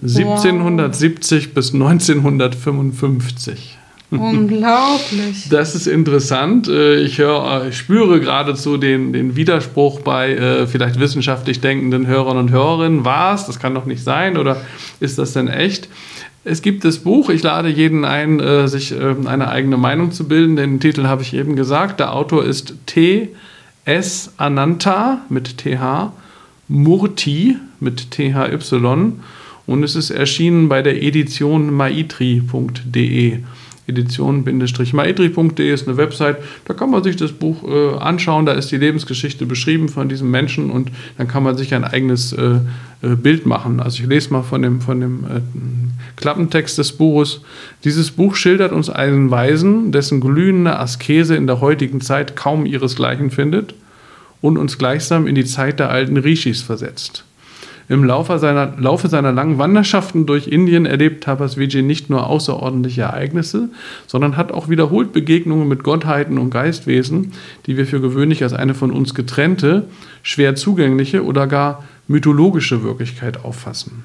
1770 0.01 1.47
wow. 1.47 1.53
bis 1.53 1.73
1955. 1.73 3.77
Unglaublich. 4.17 5.49
Das 5.49 5.75
ist 5.75 5.85
interessant. 5.85 6.67
Äh, 6.67 7.01
ich, 7.01 7.19
hör, 7.19 7.67
ich 7.69 7.77
spüre 7.77 8.19
geradezu 8.19 8.77
den, 8.77 9.13
den 9.13 9.35
Widerspruch 9.35 9.99
bei 9.99 10.31
äh, 10.33 10.67
vielleicht 10.67 10.99
wissenschaftlich 10.99 11.61
denkenden 11.61 12.07
Hörern 12.07 12.37
und 12.37 12.49
Hörerinnen. 12.49 13.05
Was? 13.05 13.45
Das 13.45 13.59
kann 13.59 13.75
doch 13.75 13.85
nicht 13.85 14.03
sein 14.03 14.37
oder 14.37 14.61
ist 14.99 15.19
das 15.19 15.33
denn 15.33 15.47
echt? 15.47 15.89
Es 16.43 16.63
gibt 16.63 16.85
das 16.85 16.99
Buch, 16.99 17.29
ich 17.29 17.43
lade 17.43 17.69
jeden 17.69 18.03
ein, 18.03 18.39
äh, 18.39 18.67
sich 18.67 18.95
eine 18.97 19.49
eigene 19.49 19.77
Meinung 19.77 20.11
zu 20.11 20.27
bilden. 20.27 20.55
Den 20.55 20.79
Titel 20.79 21.05
habe 21.05 21.21
ich 21.21 21.35
eben 21.35 21.55
gesagt. 21.55 21.99
Der 21.99 22.15
Autor 22.15 22.45
ist 22.45 22.73
T.S. 22.87 24.33
Ananta 24.37 25.21
mit 25.29 25.57
TH, 25.59 26.11
Murti 26.67 27.57
mit 27.79 28.09
THY 28.09 28.57
und 29.67 29.83
es 29.83 29.95
ist 29.95 30.09
erschienen 30.09 30.67
bei 30.67 30.81
der 30.81 31.03
Edition 31.03 31.71
maitri.de 31.71 33.39
edition-maedri.de 33.89 35.73
ist 35.73 35.87
eine 35.87 35.97
Website, 35.97 36.37
da 36.65 36.73
kann 36.73 36.91
man 36.91 37.03
sich 37.03 37.15
das 37.15 37.31
Buch 37.31 37.63
äh, 37.67 37.97
anschauen, 37.97 38.45
da 38.45 38.53
ist 38.53 38.71
die 38.71 38.77
Lebensgeschichte 38.77 39.45
beschrieben 39.45 39.89
von 39.89 40.07
diesem 40.07 40.31
Menschen 40.31 40.71
und 40.71 40.91
dann 41.17 41.27
kann 41.27 41.43
man 41.43 41.57
sich 41.57 41.73
ein 41.73 41.83
eigenes 41.83 42.33
äh, 42.33 42.59
äh, 43.01 43.15
Bild 43.15 43.45
machen. 43.45 43.79
Also 43.79 44.03
ich 44.03 44.09
lese 44.09 44.31
mal 44.33 44.43
von 44.43 44.61
dem, 44.61 44.81
von 44.81 44.99
dem 44.99 45.23
äh, 45.23 45.41
Klappentext 46.17 46.77
des 46.77 46.91
Buches. 46.93 47.41
Dieses 47.83 48.11
Buch 48.11 48.35
schildert 48.35 48.71
uns 48.71 48.89
einen 48.89 49.31
Weisen, 49.31 49.91
dessen 49.91 50.19
glühende 50.19 50.77
Askese 50.77 51.35
in 51.35 51.47
der 51.47 51.61
heutigen 51.61 52.01
Zeit 52.01 52.35
kaum 52.35 52.65
ihresgleichen 52.65 53.31
findet 53.31 53.73
und 54.41 54.57
uns 54.57 54.77
gleichsam 54.77 55.27
in 55.27 55.35
die 55.35 55.45
Zeit 55.45 55.79
der 55.79 55.89
alten 55.89 56.17
Rishis 56.17 56.61
versetzt. 56.61 57.23
Im 57.89 58.03
Laufe 58.03 58.37
seiner, 58.37 58.73
Laufe 58.77 59.07
seiner 59.07 59.31
langen 59.31 59.57
Wanderschaften 59.57 60.27
durch 60.27 60.47
Indien 60.47 60.85
erlebt 60.85 61.23
Tapas 61.23 61.57
Vijay 61.57 61.81
nicht 61.81 62.11
nur 62.11 62.27
außerordentliche 62.27 63.01
Ereignisse, 63.01 63.69
sondern 64.05 64.37
hat 64.37 64.51
auch 64.51 64.69
wiederholt 64.69 65.11
Begegnungen 65.11 65.67
mit 65.67 65.83
Gottheiten 65.83 66.37
und 66.37 66.51
Geistwesen, 66.51 67.33
die 67.65 67.77
wir 67.77 67.87
für 67.87 67.99
gewöhnlich 67.99 68.43
als 68.43 68.53
eine 68.53 68.75
von 68.75 68.91
uns 68.91 69.15
getrennte, 69.15 69.85
schwer 70.21 70.53
zugängliche 70.53 71.25
oder 71.25 71.47
gar 71.47 71.83
mythologische 72.07 72.83
Wirklichkeit 72.83 73.43
auffassen. 73.43 74.03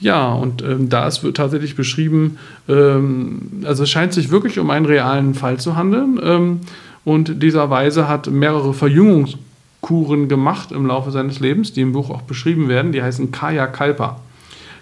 Ja, 0.00 0.32
und 0.32 0.62
ähm, 0.62 0.88
da 0.88 1.06
ist 1.06 1.24
tatsächlich 1.34 1.76
beschrieben, 1.76 2.38
ähm, 2.68 3.62
also 3.64 3.84
es 3.84 3.90
scheint 3.90 4.12
sich 4.12 4.32
wirklich 4.32 4.58
um 4.58 4.70
einen 4.70 4.86
realen 4.86 5.34
Fall 5.34 5.58
zu 5.58 5.76
handeln. 5.76 6.18
Ähm, 6.20 6.60
und 7.04 7.42
dieser 7.42 7.70
Weise 7.70 8.08
hat 8.08 8.28
mehrere 8.28 8.70
Verjüngungs- 8.70 9.36
Kuren 9.80 10.28
gemacht 10.28 10.72
im 10.72 10.86
Laufe 10.86 11.10
seines 11.10 11.40
Lebens, 11.40 11.72
die 11.72 11.80
im 11.80 11.92
Buch 11.92 12.10
auch 12.10 12.22
beschrieben 12.22 12.68
werden. 12.68 12.92
Die 12.92 13.02
heißen 13.02 13.32
Kaya 13.32 13.66
Kalpa. 13.66 14.20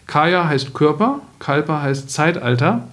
Kaya 0.07 0.49
heißt 0.49 0.75
Körper, 0.75 1.21
Kalpa 1.39 1.83
heißt 1.83 2.11
Zeitalter. 2.11 2.89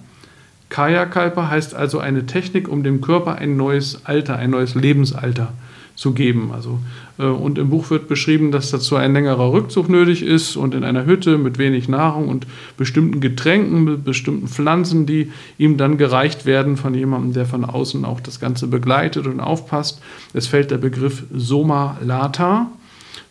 Kaya 0.68 1.06
Kalpa 1.06 1.48
heißt 1.48 1.74
also 1.74 1.98
eine 1.98 2.26
Technik, 2.26 2.68
um 2.68 2.82
dem 2.82 3.00
Körper 3.00 3.36
ein 3.36 3.56
neues 3.56 4.04
Alter, 4.04 4.36
ein 4.36 4.50
neues 4.50 4.74
Lebensalter 4.74 5.52
zu 5.96 6.12
geben. 6.12 6.50
Also, 6.52 6.78
äh, 7.18 7.24
und 7.24 7.58
im 7.58 7.70
Buch 7.70 7.90
wird 7.90 8.06
beschrieben, 8.06 8.52
dass 8.52 8.70
dazu 8.70 8.96
ein 8.96 9.14
längerer 9.14 9.52
Rückzug 9.52 9.88
nötig 9.88 10.22
ist 10.22 10.56
und 10.56 10.74
in 10.74 10.84
einer 10.84 11.06
Hütte 11.06 11.38
mit 11.38 11.58
wenig 11.58 11.88
Nahrung 11.88 12.28
und 12.28 12.46
bestimmten 12.76 13.20
Getränken, 13.20 13.84
mit 13.84 14.04
bestimmten 14.04 14.46
Pflanzen, 14.46 15.06
die 15.06 15.32
ihm 15.58 15.76
dann 15.76 15.96
gereicht 15.96 16.46
werden 16.46 16.76
von 16.76 16.94
jemandem, 16.94 17.32
der 17.32 17.46
von 17.46 17.64
außen 17.64 18.04
auch 18.04 18.20
das 18.20 18.38
Ganze 18.38 18.68
begleitet 18.68 19.26
und 19.26 19.40
aufpasst. 19.40 20.00
Es 20.34 20.46
fällt 20.46 20.70
der 20.70 20.78
Begriff 20.78 21.24
Soma 21.34 21.98
Lata 22.04 22.70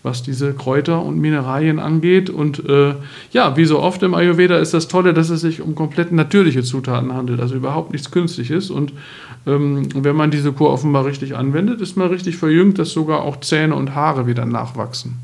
was 0.05 0.22
diese 0.22 0.53
Kräuter 0.53 1.03
und 1.03 1.19
Mineralien 1.19 1.79
angeht. 1.79 2.29
Und 2.29 2.63
äh, 2.69 2.93
ja, 3.31 3.57
wie 3.57 3.65
so 3.65 3.79
oft 3.79 4.03
im 4.03 4.13
Ayurveda 4.13 4.57
ist 4.57 4.74
das 4.74 4.88
Tolle, 4.88 5.13
dass 5.15 5.31
es 5.31 5.41
sich 5.41 5.62
um 5.62 5.74
komplett 5.74 6.12
natürliche 6.12 6.62
Zutaten 6.62 7.12
handelt, 7.13 7.41
also 7.41 7.55
überhaupt 7.55 7.91
nichts 7.91 8.12
Künstliches. 8.12 8.69
Und 8.69 8.93
ähm, 9.48 9.88
wenn 9.94 10.16
man 10.16 10.32
diese 10.32 10.52
Kur 10.54 10.72
offenbar 10.72 11.06
richtig 11.06 11.36
anwendet, 11.36 11.82
ist 11.82 11.98
man 11.98 12.10
richtig 12.10 12.38
verjüngt, 12.38 12.80
dass 12.80 12.92
sogar 12.92 13.22
auch 13.22 13.40
Zähne 13.42 13.75
und 13.75 13.94
Haare 13.96 14.28
wieder 14.28 14.46
nachwachsen. 14.46 15.18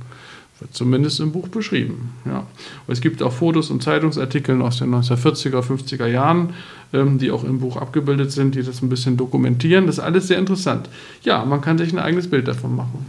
Wird 0.59 0.75
zumindest 0.75 1.19
im 1.19 1.31
Buch 1.31 1.47
beschrieben. 1.47 2.11
Ja. 2.23 2.45
Es 2.87 3.01
gibt 3.01 3.23
auch 3.23 3.33
Fotos 3.33 3.71
und 3.71 3.81
Zeitungsartikel 3.81 4.61
aus 4.61 4.77
den 4.77 4.93
1940er, 4.93 5.61
50er 5.61 6.05
Jahren, 6.05 6.53
ähm, 6.93 7.17
die 7.17 7.31
auch 7.31 7.43
im 7.43 7.59
Buch 7.59 7.77
abgebildet 7.77 8.31
sind, 8.31 8.53
die 8.53 8.61
das 8.61 8.83
ein 8.83 8.89
bisschen 8.89 9.17
dokumentieren. 9.17 9.87
Das 9.87 9.97
ist 9.97 10.03
alles 10.03 10.27
sehr 10.27 10.37
interessant. 10.37 10.87
Ja, 11.23 11.43
man 11.45 11.61
kann 11.61 11.79
sich 11.79 11.91
ein 11.91 11.99
eigenes 11.99 12.29
Bild 12.29 12.47
davon 12.47 12.75
machen. 12.75 13.07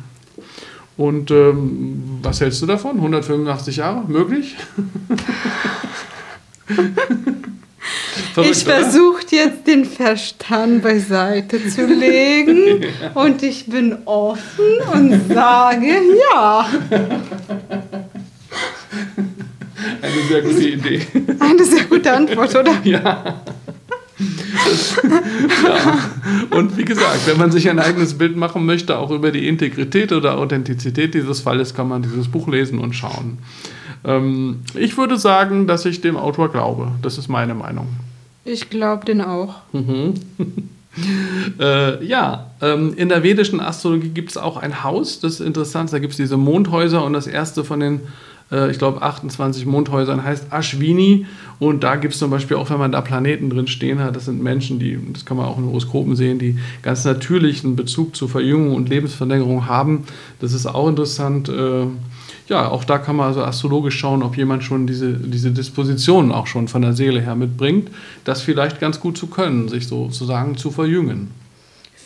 Und 0.96 1.30
ähm, 1.30 2.20
was 2.22 2.40
hältst 2.40 2.62
du 2.62 2.66
davon? 2.66 2.96
185 2.96 3.76
Jahre? 3.76 4.04
Möglich? 4.08 4.56
Verrückt, 8.34 8.56
ich 8.56 8.64
versuche 8.64 9.22
jetzt 9.30 9.66
den 9.66 9.84
Verstand 9.84 10.82
beiseite 10.82 11.68
zu 11.68 11.86
legen 11.86 12.84
und 13.14 13.42
ich 13.42 13.66
bin 13.66 13.98
offen 14.04 14.64
und 14.92 15.28
sage 15.28 16.00
ja. 16.30 16.66
Eine 20.00 20.22
sehr 20.28 20.42
gute 20.42 20.68
Idee. 20.68 21.06
Eine 21.40 21.64
sehr 21.64 21.84
gute 21.84 22.12
Antwort, 22.12 22.54
oder? 22.54 22.74
Ja. 22.84 23.42
ja. 25.64 25.98
Und 26.50 26.76
wie 26.76 26.84
gesagt, 26.84 27.26
wenn 27.26 27.38
man 27.38 27.50
sich 27.50 27.68
ein 27.68 27.78
eigenes 27.78 28.16
Bild 28.16 28.36
machen 28.36 28.64
möchte, 28.64 28.98
auch 28.98 29.10
über 29.10 29.32
die 29.32 29.48
Integrität 29.48 30.12
oder 30.12 30.38
Authentizität 30.38 31.14
dieses 31.14 31.40
Falles, 31.40 31.74
kann 31.74 31.88
man 31.88 32.02
dieses 32.02 32.28
Buch 32.28 32.46
lesen 32.48 32.78
und 32.78 32.92
schauen. 32.94 33.38
Ähm, 34.04 34.60
ich 34.74 34.96
würde 34.96 35.18
sagen, 35.18 35.66
dass 35.66 35.84
ich 35.84 36.00
dem 36.00 36.16
Autor 36.16 36.50
glaube. 36.50 36.92
Das 37.02 37.18
ist 37.18 37.28
meine 37.28 37.54
Meinung. 37.54 37.88
Ich 38.44 38.70
glaube 38.70 39.04
den 39.04 39.20
auch. 39.20 39.56
Mhm. 39.72 40.14
äh, 41.60 42.04
ja, 42.04 42.50
ähm, 42.60 42.94
in 42.96 43.08
der 43.08 43.22
vedischen 43.22 43.60
Astrologie 43.60 44.08
gibt 44.08 44.30
es 44.30 44.36
auch 44.36 44.56
ein 44.56 44.82
Haus, 44.82 45.20
das 45.20 45.34
ist 45.34 45.40
interessant. 45.40 45.92
Da 45.92 45.98
gibt 45.98 46.12
es 46.12 46.16
diese 46.16 46.36
Mondhäuser 46.36 47.04
und 47.04 47.12
das 47.12 47.26
erste 47.26 47.64
von 47.64 47.80
den 47.80 48.00
äh, 48.52 48.70
ich 48.70 48.78
glaube, 48.78 49.02
28 49.02 49.66
Mondhäusern 49.66 50.22
heißt 50.22 50.52
Ashwini. 50.52 51.26
Und 51.58 51.82
da 51.82 51.96
gibt 51.96 52.14
es 52.14 52.20
zum 52.20 52.30
Beispiel 52.30 52.56
auch, 52.56 52.70
wenn 52.70 52.78
man 52.78 52.92
da 52.92 53.00
Planeten 53.00 53.50
drin 53.50 53.66
stehen 53.66 54.00
hat, 54.00 54.14
das 54.14 54.26
sind 54.26 54.42
Menschen, 54.42 54.78
die, 54.78 54.98
das 55.12 55.24
kann 55.24 55.36
man 55.36 55.46
auch 55.46 55.58
in 55.58 55.64
Horoskopen 55.64 56.14
sehen, 56.14 56.38
die 56.38 56.58
ganz 56.82 57.04
natürlichen 57.04 57.74
Bezug 57.76 58.14
zur 58.14 58.28
Verjüngung 58.28 58.74
und 58.74 58.88
Lebensverlängerung 58.88 59.66
haben. 59.66 60.04
Das 60.40 60.52
ist 60.52 60.66
auch 60.66 60.88
interessant. 60.88 61.48
Ja, 62.48 62.68
auch 62.68 62.84
da 62.84 62.98
kann 62.98 63.16
man 63.16 63.28
also 63.28 63.42
astrologisch 63.42 63.98
schauen, 63.98 64.22
ob 64.22 64.36
jemand 64.36 64.64
schon 64.64 64.86
diese, 64.86 65.12
diese 65.12 65.52
Dispositionen 65.52 66.32
auch 66.32 66.46
schon 66.46 66.68
von 66.68 66.82
der 66.82 66.92
Seele 66.92 67.20
her 67.20 67.34
mitbringt, 67.34 67.90
das 68.24 68.42
vielleicht 68.42 68.80
ganz 68.80 69.00
gut 69.00 69.16
zu 69.16 69.28
können, 69.28 69.68
sich 69.68 69.86
sozusagen 69.86 70.56
zu 70.56 70.70
verjüngen. 70.70 71.30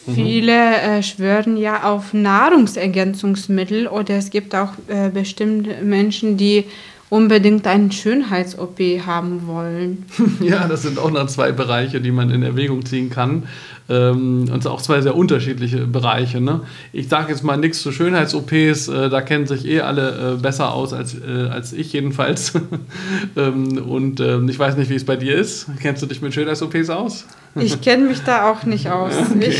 Mhm. 0.07 0.15
Viele 0.15 0.77
äh, 0.77 1.03
schwören 1.03 1.57
ja 1.57 1.83
auf 1.85 2.13
Nahrungsergänzungsmittel 2.13 3.87
oder 3.89 4.15
es 4.15 4.31
gibt 4.31 4.55
auch 4.55 4.73
äh, 4.89 5.11
bestimmte 5.11 5.83
Menschen, 5.83 6.37
die 6.37 6.65
unbedingt 7.09 7.67
einen 7.67 7.93
Schönheits-OP 7.93 8.81
haben 9.07 9.47
wollen. 9.47 10.05
Ja, 10.41 10.69
das 10.69 10.83
sind 10.83 10.99
auch 10.99 11.11
noch 11.11 11.27
zwei 11.27 11.53
Bereiche, 11.53 12.01
die 12.01 12.11
man 12.11 12.31
in 12.31 12.43
Erwägung 12.43 12.85
ziehen 12.85 13.11
kann. 13.11 13.45
Ähm, 13.89 14.49
und 14.53 14.67
auch 14.67 14.83
zwei 14.83 15.01
sehr 15.01 15.15
unterschiedliche 15.15 15.87
Bereiche. 15.87 16.41
Ne? 16.41 16.63
Ich 16.93 17.09
sage 17.09 17.33
jetzt 17.33 17.45
mal 17.45 17.57
nichts 17.57 17.83
zu 17.83 17.93
Schönheits-OPs, 17.93 18.89
äh, 18.89 19.09
da 19.09 19.21
kennen 19.21 19.47
sich 19.47 19.67
eh 19.67 19.81
alle 19.81 20.35
äh, 20.35 20.43
besser 20.43 20.73
aus 20.73 20.93
als, 20.93 21.15
äh, 21.15 21.49
als 21.51 21.73
ich 21.73 21.93
jedenfalls. 21.93 22.55
ähm, 23.37 23.79
und 23.79 24.21
ähm, 24.21 24.49
ich 24.49 24.59
weiß 24.59 24.77
nicht, 24.77 24.91
wie 24.91 24.97
es 24.97 25.05
bei 25.05 25.17
dir 25.17 25.37
ist. 25.37 25.67
Kennst 25.81 26.03
du 26.03 26.07
dich 26.07 26.21
mit 26.21 26.35
Schönheits-OPs 26.35 26.91
aus? 26.91 27.27
Ich 27.59 27.81
kenne 27.81 28.05
mich 28.09 28.23
da 28.23 28.51
auch 28.51 28.65
nicht 28.65 28.89
aus. 28.91 29.15
Okay. 29.37 29.55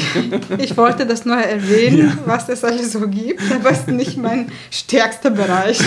Ich, 0.59 0.71
ich, 0.71 0.77
wollte 0.77 1.07
das 1.07 1.25
nur 1.25 1.37
erwähnen, 1.37 1.99
ja. 1.99 2.19
was 2.25 2.49
es 2.49 2.65
alles 2.65 2.93
so 2.93 3.07
gibt, 3.09 3.43
aber 3.53 3.71
es 3.71 3.81
ist 3.81 3.89
nicht 3.89 4.17
mein 4.17 4.51
stärkster 4.71 5.31
Bereich. 5.31 5.79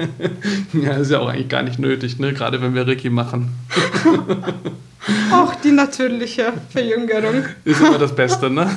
ja, 0.72 0.92
ist 0.92 1.10
ja 1.10 1.20
auch 1.20 1.28
eigentlich 1.28 1.48
gar 1.48 1.62
nicht 1.62 1.78
nötig, 1.78 2.18
ne? 2.18 2.32
gerade 2.32 2.60
wenn 2.62 2.74
wir 2.74 2.86
Ricky 2.86 3.10
machen. 3.10 3.50
Auch 5.32 5.54
die 5.56 5.72
natürliche 5.72 6.52
Verjüngerung. 6.70 7.44
Ist 7.68 7.82
immer 7.82 7.98
das 7.98 8.14
Beste, 8.14 8.48
ne? 8.48 8.66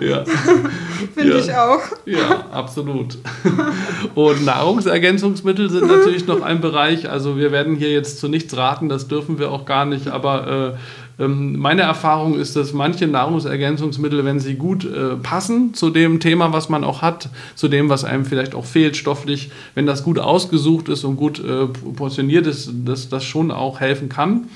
ja. 0.00 0.24
Finde 1.14 1.32
ja. 1.32 1.38
ich 1.38 1.52
auch. 1.52 1.80
Ja, 2.06 2.46
absolut. 2.52 3.18
Und 4.14 4.44
Nahrungsergänzungsmittel 4.44 5.68
sind 5.68 5.88
natürlich 5.88 6.28
noch 6.28 6.42
ein 6.42 6.60
Bereich. 6.60 7.10
Also 7.10 7.36
wir 7.36 7.50
werden 7.50 7.74
hier 7.74 7.90
jetzt 7.90 8.20
zu 8.20 8.28
nichts 8.28 8.56
raten, 8.56 8.88
das 8.88 9.08
dürfen 9.08 9.40
wir 9.40 9.50
auch 9.50 9.64
gar 9.64 9.84
nicht. 9.84 10.06
Aber 10.06 10.76
äh, 11.18 11.24
ähm, 11.24 11.58
meine 11.58 11.82
Erfahrung 11.82 12.38
ist, 12.38 12.54
dass 12.54 12.72
manche 12.72 13.08
Nahrungsergänzungsmittel, 13.08 14.24
wenn 14.24 14.38
sie 14.38 14.54
gut 14.54 14.84
äh, 14.84 15.16
passen 15.16 15.74
zu 15.74 15.90
dem 15.90 16.20
Thema, 16.20 16.52
was 16.52 16.68
man 16.68 16.84
auch 16.84 17.02
hat, 17.02 17.30
zu 17.56 17.66
dem, 17.66 17.88
was 17.88 18.04
einem 18.04 18.24
vielleicht 18.24 18.54
auch 18.54 18.64
fehlt 18.64 18.96
stofflich, 18.96 19.50
wenn 19.74 19.86
das 19.86 20.04
gut 20.04 20.20
ausgesucht 20.20 20.88
ist 20.88 21.02
und 21.02 21.16
gut 21.16 21.40
äh, 21.40 21.66
portioniert 21.66 22.46
ist, 22.46 22.70
dass 22.84 23.08
das 23.08 23.24
schon 23.24 23.50
auch 23.50 23.80
helfen 23.80 24.08
kann. 24.08 24.48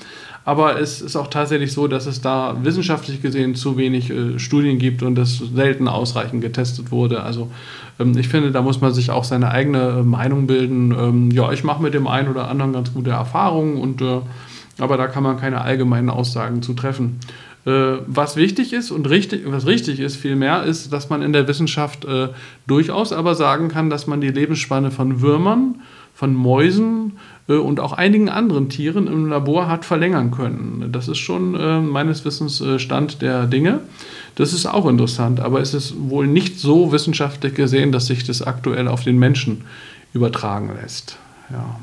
Aber 0.47 0.79
es 0.79 1.01
ist 1.01 1.17
auch 1.17 1.27
tatsächlich 1.27 1.73
so, 1.73 1.89
dass 1.89 2.05
es 2.05 2.21
da 2.21 2.55
wissenschaftlich 2.63 3.21
gesehen 3.21 3.53
zu 3.53 3.75
wenig 3.75 4.09
äh, 4.09 4.39
Studien 4.39 4.79
gibt 4.79 5.03
und 5.03 5.15
das 5.15 5.39
selten 5.39 5.89
ausreichend 5.89 6.41
getestet 6.41 6.89
wurde. 6.89 7.21
Also 7.21 7.51
ähm, 7.99 8.17
ich 8.17 8.29
finde, 8.29 8.51
da 8.51 8.61
muss 8.61 8.79
man 8.79 8.93
sich 8.93 9.11
auch 9.11 9.25
seine 9.25 9.51
eigene 9.51 9.89
äh, 9.89 10.03
Meinung 10.03 10.47
bilden. 10.47 10.91
Ähm, 10.97 11.31
ja, 11.31 11.51
ich 11.51 11.65
mache 11.65 11.83
mit 11.83 11.93
dem 11.93 12.07
einen 12.07 12.29
oder 12.29 12.47
anderen 12.47 12.71
ganz 12.71 12.93
gute 12.93 13.09
Erfahrungen 13.09 13.75
und 13.75 14.01
äh, 14.01 14.21
aber 14.79 14.95
da 14.95 15.07
kann 15.07 15.21
man 15.21 15.35
keine 15.35 15.59
allgemeinen 15.59 16.09
Aussagen 16.09 16.61
zu 16.61 16.73
treffen. 16.73 17.19
Äh, 17.65 17.97
was 18.07 18.37
wichtig 18.37 18.71
ist 18.71 18.91
und 18.91 19.09
richtig, 19.09 19.41
was 19.47 19.65
richtig 19.65 19.99
ist 19.99 20.15
vielmehr, 20.15 20.63
ist, 20.63 20.93
dass 20.93 21.09
man 21.09 21.23
in 21.23 21.33
der 21.33 21.49
Wissenschaft 21.49 22.05
äh, 22.05 22.29
durchaus 22.67 23.11
aber 23.11 23.35
sagen 23.35 23.67
kann, 23.67 23.89
dass 23.89 24.07
man 24.07 24.21
die 24.21 24.29
Lebensspanne 24.29 24.91
von 24.91 25.19
Würmern, 25.19 25.81
von 26.13 26.33
Mäusen, 26.33 27.17
und 27.55 27.79
auch 27.79 27.93
einigen 27.93 28.29
anderen 28.29 28.69
Tieren 28.69 29.07
im 29.07 29.29
Labor 29.29 29.67
hat 29.67 29.85
verlängern 29.85 30.31
können. 30.31 30.89
Das 30.91 31.07
ist 31.07 31.19
schon 31.19 31.55
äh, 31.55 31.79
meines 31.79 32.25
Wissens 32.25 32.59
äh, 32.59 32.77
Stand 32.77 33.21
der 33.21 33.45
Dinge. 33.45 33.79
Das 34.35 34.53
ist 34.53 34.65
auch 34.65 34.85
interessant, 34.85 35.39
aber 35.39 35.61
es 35.61 35.73
ist 35.73 35.95
wohl 35.97 36.27
nicht 36.27 36.59
so 36.59 36.91
wissenschaftlich 36.91 37.55
gesehen, 37.55 37.91
dass 37.91 38.07
sich 38.07 38.25
das 38.25 38.41
aktuell 38.41 38.87
auf 38.87 39.03
den 39.03 39.17
Menschen 39.17 39.63
übertragen 40.13 40.71
lässt. 40.81 41.17
Ja. 41.49 41.79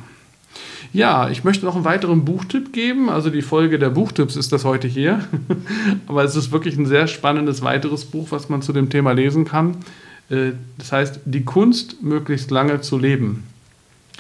Ja, 0.93 1.29
ich 1.29 1.43
möchte 1.43 1.65
noch 1.65 1.75
einen 1.75 1.85
weiteren 1.85 2.25
Buchtipp 2.25 2.73
geben. 2.73 3.11
Also 3.11 3.29
die 3.29 3.43
Folge 3.43 3.81
der 3.81 3.91
Buchtipps 3.91 4.37
ist 4.37 4.53
das 4.53 4.65
heute 4.65 4.87
hier. 4.87 5.25
Aber 6.07 6.23
es 6.23 6.37
ist 6.37 6.53
wirklich 6.53 6.77
ein 6.77 6.87
sehr 6.87 7.09
spannendes 7.09 7.63
weiteres 7.63 8.05
Buch, 8.05 8.29
was 8.31 8.49
man 8.49 8.63
zu 8.63 8.73
dem 8.73 8.91
Thema 8.91 9.11
lesen 9.11 9.45
kann. 9.45 9.79
Das 10.29 10.93
heißt, 10.93 11.21
die 11.25 11.45
Kunst, 11.45 12.01
möglichst 12.05 12.53
lange 12.53 12.81
zu 12.81 12.97
leben. 12.97 13.43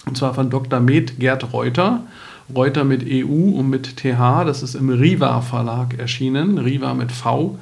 Und 0.06 0.16
zwar 0.16 0.34
von 0.34 0.50
Dr. 0.50 0.80
Med 0.80 1.18
Gerd 1.18 1.52
Reuter. 1.52 2.02
Reuter 2.54 2.84
mit 2.84 3.04
EU 3.06 3.58
und 3.58 3.70
mit 3.70 3.96
TH. 3.96 4.44
Das 4.44 4.62
ist 4.62 4.74
im 4.74 4.90
Riva 4.90 5.40
Verlag 5.40 5.98
erschienen. 5.98 6.58
Riva 6.58 6.94
mit 6.94 7.10
V. 7.10 7.58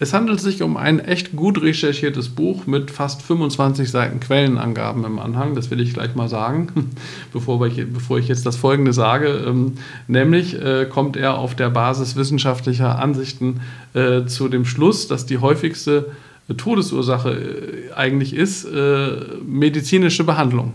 Es 0.00 0.12
handelt 0.14 0.40
sich 0.40 0.62
um 0.62 0.76
ein 0.76 1.00
echt 1.00 1.34
gut 1.34 1.60
recherchiertes 1.60 2.28
Buch 2.28 2.66
mit 2.66 2.92
fast 2.92 3.20
25 3.22 3.90
Seiten 3.90 4.20
Quellenangaben 4.20 5.04
im 5.04 5.18
Anhang. 5.18 5.56
Das 5.56 5.72
will 5.72 5.80
ich 5.80 5.92
gleich 5.92 6.14
mal 6.14 6.28
sagen, 6.28 6.68
bevor 7.32 7.66
ich, 7.66 7.84
bevor 7.92 8.18
ich 8.18 8.28
jetzt 8.28 8.46
das 8.46 8.56
Folgende 8.56 8.92
sage. 8.92 9.44
Ähm, 9.46 9.72
nämlich 10.06 10.54
äh, 10.60 10.86
kommt 10.86 11.16
er 11.16 11.36
auf 11.36 11.56
der 11.56 11.70
Basis 11.70 12.14
wissenschaftlicher 12.14 12.98
Ansichten 13.00 13.60
äh, 13.94 14.24
zu 14.26 14.48
dem 14.48 14.64
Schluss, 14.64 15.08
dass 15.08 15.26
die 15.26 15.38
häufigste 15.38 16.12
Todesursache 16.56 17.30
äh, 17.30 17.92
eigentlich 17.94 18.34
ist 18.34 18.68
medizinische 19.44 20.22
Behandlung. 20.22 20.74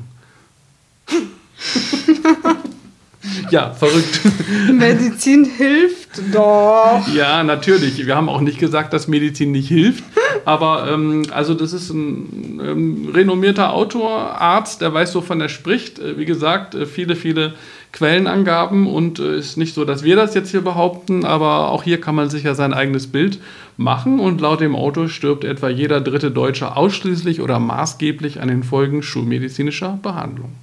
Ja, 3.51 3.71
verrückt. 3.71 4.21
Medizin 4.71 5.45
hilft 5.45 6.21
doch. 6.33 7.07
Ja, 7.13 7.43
natürlich. 7.43 8.05
Wir 8.05 8.15
haben 8.15 8.29
auch 8.29 8.41
nicht 8.41 8.59
gesagt, 8.59 8.93
dass 8.93 9.07
Medizin 9.07 9.51
nicht 9.51 9.67
hilft. 9.67 10.03
Aber 10.45 10.89
ähm, 10.91 11.23
also 11.31 11.53
das 11.53 11.73
ist 11.73 11.89
ein 11.91 12.59
ähm, 12.63 13.09
renommierter 13.13 13.73
Autor, 13.73 14.11
Arzt, 14.11 14.81
der 14.81 14.93
weiß, 14.93 15.15
wovon 15.15 15.41
er 15.41 15.49
spricht. 15.49 15.99
Äh, 15.99 16.17
wie 16.17 16.25
gesagt, 16.25 16.75
äh, 16.75 16.85
viele, 16.85 17.15
viele 17.15 17.53
Quellenangaben 17.93 18.87
und 18.87 19.19
äh, 19.19 19.37
ist 19.37 19.57
nicht 19.57 19.75
so, 19.75 19.85
dass 19.85 20.03
wir 20.03 20.15
das 20.15 20.33
jetzt 20.33 20.51
hier 20.51 20.61
behaupten, 20.61 21.25
aber 21.25 21.69
auch 21.69 21.83
hier 21.83 22.01
kann 22.01 22.15
man 22.15 22.29
sich 22.29 22.43
ja 22.43 22.55
sein 22.55 22.73
eigenes 22.73 23.07
Bild 23.07 23.39
machen 23.77 24.19
und 24.19 24.41
laut 24.41 24.61
dem 24.61 24.75
Autor 24.75 25.09
stirbt 25.09 25.43
etwa 25.43 25.69
jeder 25.69 26.01
dritte 26.01 26.31
Deutsche 26.31 26.75
ausschließlich 26.75 27.39
oder 27.39 27.59
maßgeblich 27.59 28.41
an 28.41 28.47
den 28.47 28.63
Folgen 28.63 29.03
schulmedizinischer 29.03 29.99
Behandlung. 30.01 30.53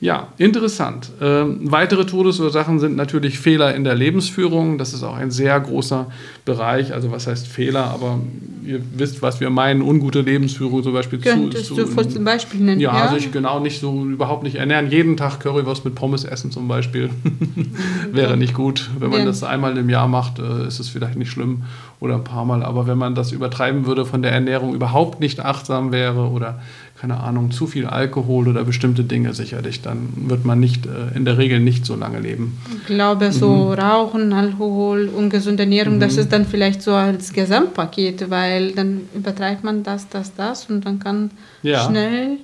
Ja, 0.00 0.28
interessant. 0.38 1.10
Ähm, 1.20 1.58
weitere 1.64 2.06
Todesursachen 2.06 2.80
sind 2.80 2.96
natürlich 2.96 3.38
Fehler 3.38 3.74
in 3.74 3.84
der 3.84 3.94
Lebensführung. 3.94 4.78
Das 4.78 4.94
ist 4.94 5.02
auch 5.02 5.14
ein 5.14 5.30
sehr 5.30 5.60
großer 5.60 6.06
Bereich. 6.46 6.94
Also 6.94 7.12
was 7.12 7.26
heißt 7.26 7.46
Fehler? 7.46 7.84
Aber 7.84 8.18
ihr 8.64 8.80
wisst, 8.96 9.20
was 9.20 9.40
wir 9.40 9.50
meinen. 9.50 9.82
Ungute 9.82 10.22
Lebensführung 10.22 10.82
zum 10.82 10.94
Beispiel. 10.94 11.18
Könntest 11.18 11.66
zu, 11.66 11.74
zu, 11.74 11.84
du 11.84 12.08
zum 12.08 12.24
Beispiel 12.24 12.60
nennen? 12.60 12.80
Ja, 12.80 12.96
ja, 12.96 13.02
also 13.02 13.16
ich 13.16 13.30
genau 13.30 13.60
nicht 13.60 13.78
so, 13.80 14.06
überhaupt 14.06 14.42
nicht 14.42 14.56
ernähren. 14.56 14.90
Jeden 14.90 15.18
Tag 15.18 15.38
Currywurst 15.40 15.84
mit 15.84 15.94
Pommes 15.94 16.24
essen 16.24 16.50
zum 16.50 16.66
Beispiel. 16.66 17.10
Wäre 18.12 18.38
nicht 18.38 18.54
gut. 18.54 18.88
Wenn 18.98 19.10
man 19.10 19.20
ja. 19.20 19.26
das 19.26 19.42
einmal 19.42 19.76
im 19.76 19.90
Jahr 19.90 20.08
macht, 20.08 20.38
äh, 20.38 20.66
ist 20.66 20.80
es 20.80 20.88
vielleicht 20.88 21.16
nicht 21.16 21.30
schlimm 21.30 21.64
oder 22.00 22.14
ein 22.14 22.24
paar 22.24 22.46
Mal. 22.46 22.62
Aber 22.62 22.86
wenn 22.86 22.96
man 22.96 23.14
das 23.14 23.32
übertreiben 23.32 23.84
würde, 23.84 24.06
von 24.06 24.22
der 24.22 24.32
Ernährung 24.32 24.74
überhaupt 24.74 25.20
nicht 25.20 25.40
achtsam 25.40 25.92
wäre 25.92 26.30
oder 26.30 26.60
keine 27.00 27.18
Ahnung, 27.18 27.50
zu 27.50 27.66
viel 27.66 27.86
Alkohol 27.86 28.46
oder 28.48 28.62
bestimmte 28.62 29.04
Dinge 29.04 29.32
sicherlich, 29.32 29.80
dann 29.80 30.12
wird 30.28 30.44
man 30.44 30.60
nicht 30.60 30.84
äh, 30.84 31.16
in 31.16 31.24
der 31.24 31.38
Regel 31.38 31.58
nicht 31.58 31.86
so 31.86 31.96
lange 31.96 32.20
leben. 32.20 32.58
Ich 32.76 32.86
glaube, 32.86 33.32
so 33.32 33.48
mhm. 33.48 33.72
Rauchen, 33.72 34.32
Alkohol, 34.34 35.08
ungesunde 35.08 35.62
Ernährung, 35.62 35.94
mhm. 35.94 36.00
das 36.00 36.18
ist 36.18 36.30
dann 36.30 36.44
vielleicht 36.44 36.82
so 36.82 36.92
als 36.92 37.32
Gesamtpaket, 37.32 38.28
weil 38.28 38.72
dann 38.72 39.02
übertreibt 39.14 39.64
man 39.64 39.82
das, 39.82 40.10
das, 40.10 40.34
das 40.34 40.66
und 40.66 40.84
dann 40.84 40.98
kann 40.98 41.30
ja. 41.62 41.86
schnell 41.88 42.36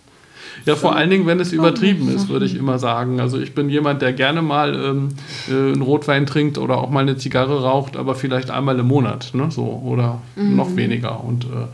ja, 0.64 0.75
vor 0.75 0.96
allen 0.96 1.10
Dingen, 1.10 1.26
wenn 1.26 1.38
es 1.38 1.52
übertrieben 1.52 2.08
ist, 2.08 2.28
würde 2.28 2.46
ich 2.46 2.56
immer 2.56 2.78
sagen. 2.78 3.20
Also 3.20 3.38
ich 3.38 3.54
bin 3.54 3.68
jemand, 3.68 4.00
der 4.00 4.12
gerne 4.12 4.42
mal 4.42 4.75
ähm, 4.75 5.08
äh, 5.48 5.52
einen 5.52 5.82
Rotwein 5.82 6.26
trinkt 6.26 6.58
oder 6.58 6.78
auch 6.78 6.90
mal 6.90 7.00
eine 7.00 7.16
Zigarre 7.16 7.62
raucht, 7.62 7.96
aber 7.96 8.14
vielleicht 8.14 8.50
einmal 8.50 8.78
im 8.78 8.86
Monat, 8.86 9.30
ne? 9.34 9.50
So 9.50 9.82
oder 9.84 10.22
mhm. 10.34 10.56
noch 10.56 10.75
weniger. 10.75 11.22
Und 11.22 11.44
äh, 11.44 11.66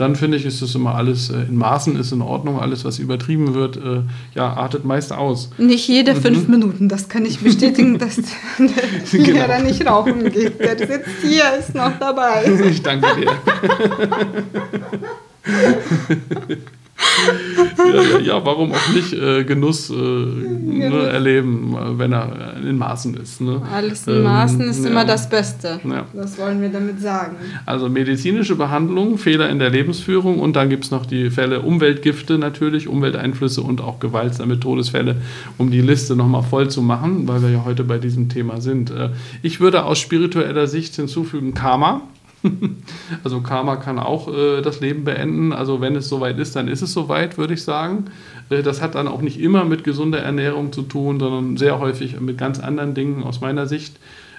dann 0.00 0.16
finde 0.16 0.38
ich, 0.38 0.46
ist 0.46 0.62
das 0.62 0.74
immer 0.74 0.94
alles 0.94 1.28
äh, 1.28 1.42
in 1.42 1.56
Maßen 1.56 1.94
ist 1.96 2.12
in 2.12 2.22
Ordnung. 2.22 2.58
Alles, 2.58 2.86
was 2.86 2.98
übertrieben 2.98 3.52
wird, 3.54 3.76
äh, 3.76 4.00
ja, 4.34 4.54
artet 4.54 4.84
meist 4.84 5.12
aus. 5.12 5.50
Nicht 5.58 5.86
jede 5.88 6.14
mhm. 6.14 6.22
fünf 6.22 6.48
Minuten, 6.48 6.88
das 6.88 7.10
kann 7.10 7.26
ich 7.26 7.40
bestätigen, 7.40 7.98
dass 7.98 8.16
der 8.58 9.20
genau. 9.24 9.46
da 9.46 9.58
nicht 9.58 9.86
rauchen 9.86 10.30
geht. 10.32 10.58
Der 10.58 10.78
sitzt 10.78 11.20
hier, 11.22 11.44
ist 11.58 11.74
noch 11.74 11.92
dabei. 11.98 12.50
Ich 12.70 12.82
danke 12.82 13.06
dir. 13.16 13.30
ja, 17.94 18.02
ja, 18.02 18.18
ja, 18.18 18.44
warum 18.44 18.72
auch 18.72 18.88
nicht 18.94 19.12
äh, 19.12 19.44
Genuss 19.44 19.90
äh, 19.90 19.94
ne, 19.94 21.08
erleben, 21.10 21.76
wenn 21.96 22.12
er 22.12 22.56
in 22.62 22.78
Maßen 22.78 23.14
ist. 23.14 23.40
Ne? 23.40 23.60
Alles 23.72 24.06
in 24.06 24.22
Maßen 24.22 24.60
ähm, 24.60 24.70
ist 24.70 24.84
immer 24.84 25.04
das 25.04 25.28
Beste. 25.28 25.80
Das 26.12 26.38
wollen 26.38 26.60
wir 26.60 26.68
damit 26.68 27.00
sagen. 27.00 27.36
Also 27.66 27.88
medizinische 27.88 28.56
Behandlung, 28.56 29.18
Fehler 29.18 29.48
in 29.50 29.58
der 29.58 29.70
Lebensführung 29.70 30.38
und 30.38 30.56
dann 30.56 30.68
gibt 30.70 30.84
es 30.84 30.90
noch 30.90 31.06
die 31.06 31.30
Fälle 31.30 31.60
Umweltgifte 31.60 32.38
natürlich, 32.38 32.88
Umwelteinflüsse 32.88 33.62
und 33.62 33.80
auch 33.80 34.00
gewaltsame 34.00 34.58
Todesfälle, 34.58 35.16
um 35.58 35.70
die 35.70 35.80
Liste 35.80 36.16
nochmal 36.16 36.42
voll 36.42 36.68
zu 36.70 36.82
machen, 36.82 37.28
weil 37.28 37.42
wir 37.42 37.50
ja 37.50 37.64
heute 37.64 37.84
bei 37.84 37.98
diesem 37.98 38.28
Thema 38.28 38.60
sind. 38.60 38.90
Äh, 38.90 39.10
ich 39.42 39.60
würde 39.60 39.84
aus 39.84 39.98
spiritueller 39.98 40.66
Sicht 40.66 40.96
hinzufügen 40.96 41.54
Karma. 41.54 42.02
also 43.24 43.40
Karma 43.40 43.76
kann 43.76 43.98
auch 43.98 44.32
äh, 44.32 44.62
das 44.62 44.80
Leben 44.80 45.04
beenden. 45.04 45.52
Also 45.52 45.80
wenn 45.80 45.96
es 45.96 46.08
soweit 46.08 46.38
ist, 46.38 46.56
dann 46.56 46.68
ist 46.68 46.82
es 46.82 46.92
soweit, 46.92 47.38
würde 47.38 47.54
ich 47.54 47.62
sagen. 47.62 48.06
Äh, 48.48 48.62
das 48.62 48.80
hat 48.80 48.94
dann 48.94 49.08
auch 49.08 49.20
nicht 49.20 49.40
immer 49.40 49.64
mit 49.64 49.84
gesunder 49.84 50.20
Ernährung 50.20 50.72
zu 50.72 50.82
tun, 50.82 51.20
sondern 51.20 51.56
sehr 51.56 51.78
häufig 51.78 52.20
mit 52.20 52.38
ganz 52.38 52.58
anderen 52.58 52.94
Dingen 52.94 53.22
aus 53.22 53.40
meiner 53.40 53.66
Sicht. 53.66 53.98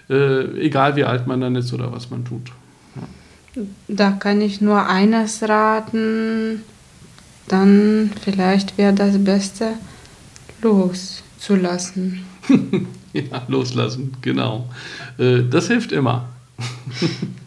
Äh, 0.09 0.59
egal 0.59 0.95
wie 0.95 1.03
alt 1.03 1.27
man 1.27 1.41
dann 1.41 1.55
ist 1.55 1.73
oder 1.73 1.91
was 1.91 2.09
man 2.09 2.25
tut. 2.25 2.51
Ja. 2.95 3.63
Da 3.87 4.11
kann 4.11 4.41
ich 4.41 4.61
nur 4.61 4.87
eines 4.87 5.47
raten. 5.47 6.63
Dann 7.47 8.11
vielleicht 8.21 8.77
wäre 8.77 8.93
das 8.93 9.23
Beste, 9.23 9.73
loszulassen. 10.61 12.25
ja, 13.13 13.43
loslassen, 13.47 14.15
genau. 14.21 14.69
Äh, 15.17 15.43
das 15.49 15.67
hilft 15.67 15.91
immer. 15.91 16.29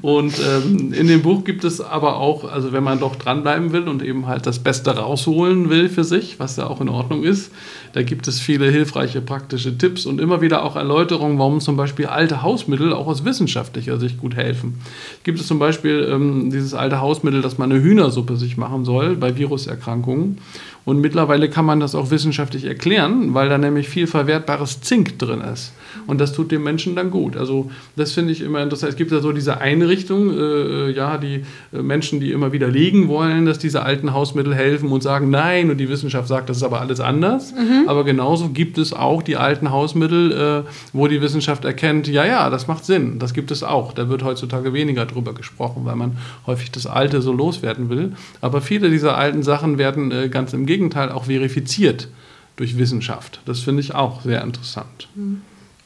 Und 0.00 0.34
ähm, 0.38 0.92
in 0.92 1.06
dem 1.06 1.22
Buch 1.22 1.44
gibt 1.44 1.64
es 1.64 1.80
aber 1.80 2.16
auch, 2.16 2.50
also 2.50 2.72
wenn 2.72 2.82
man 2.82 2.98
doch 2.98 3.16
dranbleiben 3.16 3.72
will 3.72 3.88
und 3.88 4.02
eben 4.02 4.26
halt 4.26 4.46
das 4.46 4.58
Beste 4.58 4.96
rausholen 4.96 5.70
will 5.70 5.88
für 5.88 6.04
sich, 6.04 6.40
was 6.40 6.56
ja 6.56 6.66
auch 6.66 6.80
in 6.80 6.88
Ordnung 6.88 7.22
ist, 7.22 7.52
da 7.92 8.02
gibt 8.02 8.26
es 8.26 8.40
viele 8.40 8.70
hilfreiche 8.70 9.20
praktische 9.20 9.76
Tipps 9.76 10.06
und 10.06 10.20
immer 10.20 10.40
wieder 10.40 10.64
auch 10.64 10.76
Erläuterungen, 10.76 11.38
warum 11.38 11.60
zum 11.60 11.76
Beispiel 11.76 12.06
alte 12.06 12.42
Hausmittel 12.42 12.92
auch 12.92 13.06
aus 13.06 13.24
wissenschaftlicher 13.24 13.98
Sicht 13.98 14.18
gut 14.18 14.34
helfen. 14.34 14.80
Gibt 15.24 15.38
es 15.38 15.46
zum 15.46 15.58
Beispiel 15.58 16.08
ähm, 16.10 16.50
dieses 16.50 16.74
alte 16.74 17.00
Hausmittel, 17.00 17.42
dass 17.42 17.58
man 17.58 17.70
eine 17.70 17.82
Hühnersuppe 17.82 18.36
sich 18.36 18.56
machen 18.56 18.84
soll 18.84 19.16
bei 19.16 19.36
Viruserkrankungen. 19.36 20.38
Und 20.84 21.00
mittlerweile 21.00 21.48
kann 21.48 21.64
man 21.64 21.78
das 21.78 21.94
auch 21.94 22.10
wissenschaftlich 22.10 22.64
erklären, 22.64 23.34
weil 23.34 23.48
da 23.48 23.58
nämlich 23.58 23.88
viel 23.88 24.06
verwertbares 24.06 24.80
Zink 24.80 25.18
drin 25.18 25.40
ist. 25.40 25.72
Und 26.06 26.20
das 26.20 26.32
tut 26.32 26.52
dem 26.52 26.62
Menschen 26.62 26.94
dann 26.94 27.10
gut. 27.10 27.36
Also 27.36 27.70
das 27.96 28.12
finde 28.12 28.32
ich 28.32 28.40
immer 28.40 28.62
interessant. 28.62 28.92
Es 28.92 28.96
gibt 28.96 29.10
ja 29.10 29.20
so 29.20 29.32
diese 29.32 29.60
Einrichtung, 29.60 30.36
äh, 30.38 30.90
ja, 30.90 31.18
die 31.18 31.44
äh, 31.72 31.82
Menschen, 31.82 32.20
die 32.20 32.32
immer 32.32 32.52
wieder 32.52 32.68
liegen 32.68 33.08
wollen, 33.08 33.46
dass 33.46 33.58
diese 33.58 33.82
alten 33.82 34.12
Hausmittel 34.12 34.54
helfen 34.54 34.90
und 34.90 35.02
sagen, 35.02 35.30
nein, 35.30 35.70
und 35.70 35.78
die 35.78 35.88
Wissenschaft 35.88 36.28
sagt, 36.28 36.48
das 36.48 36.58
ist 36.58 36.62
aber 36.62 36.80
alles 36.80 37.00
anders. 37.00 37.52
Mhm. 37.52 37.88
Aber 37.88 38.04
genauso 38.04 38.50
gibt 38.50 38.78
es 38.78 38.92
auch 38.92 39.22
die 39.22 39.36
alten 39.36 39.70
Hausmittel, 39.70 40.64
äh, 40.64 40.68
wo 40.92 41.08
die 41.08 41.20
Wissenschaft 41.20 41.64
erkennt, 41.64 42.08
ja, 42.08 42.24
ja, 42.24 42.50
das 42.50 42.68
macht 42.68 42.84
Sinn, 42.84 43.18
das 43.18 43.34
gibt 43.34 43.50
es 43.50 43.62
auch. 43.62 43.92
Da 43.92 44.08
wird 44.08 44.22
heutzutage 44.24 44.72
weniger 44.72 45.06
drüber 45.06 45.34
gesprochen, 45.34 45.82
weil 45.84 45.96
man 45.96 46.18
häufig 46.46 46.70
das 46.70 46.86
Alte 46.86 47.22
so 47.22 47.32
loswerden 47.32 47.88
will. 47.88 48.12
Aber 48.40 48.60
viele 48.60 48.90
dieser 48.90 49.16
alten 49.16 49.42
Sachen 49.42 49.78
werden 49.78 50.10
äh, 50.10 50.28
ganz 50.28 50.52
im 50.52 50.66
Gegenteil 50.66 50.82
Gegenteil 50.82 51.12
auch 51.12 51.24
verifiziert 51.24 52.08
durch 52.56 52.76
Wissenschaft. 52.76 53.40
Das 53.44 53.60
finde 53.60 53.80
ich 53.80 53.94
auch 53.94 54.22
sehr 54.22 54.42
interessant. 54.42 55.08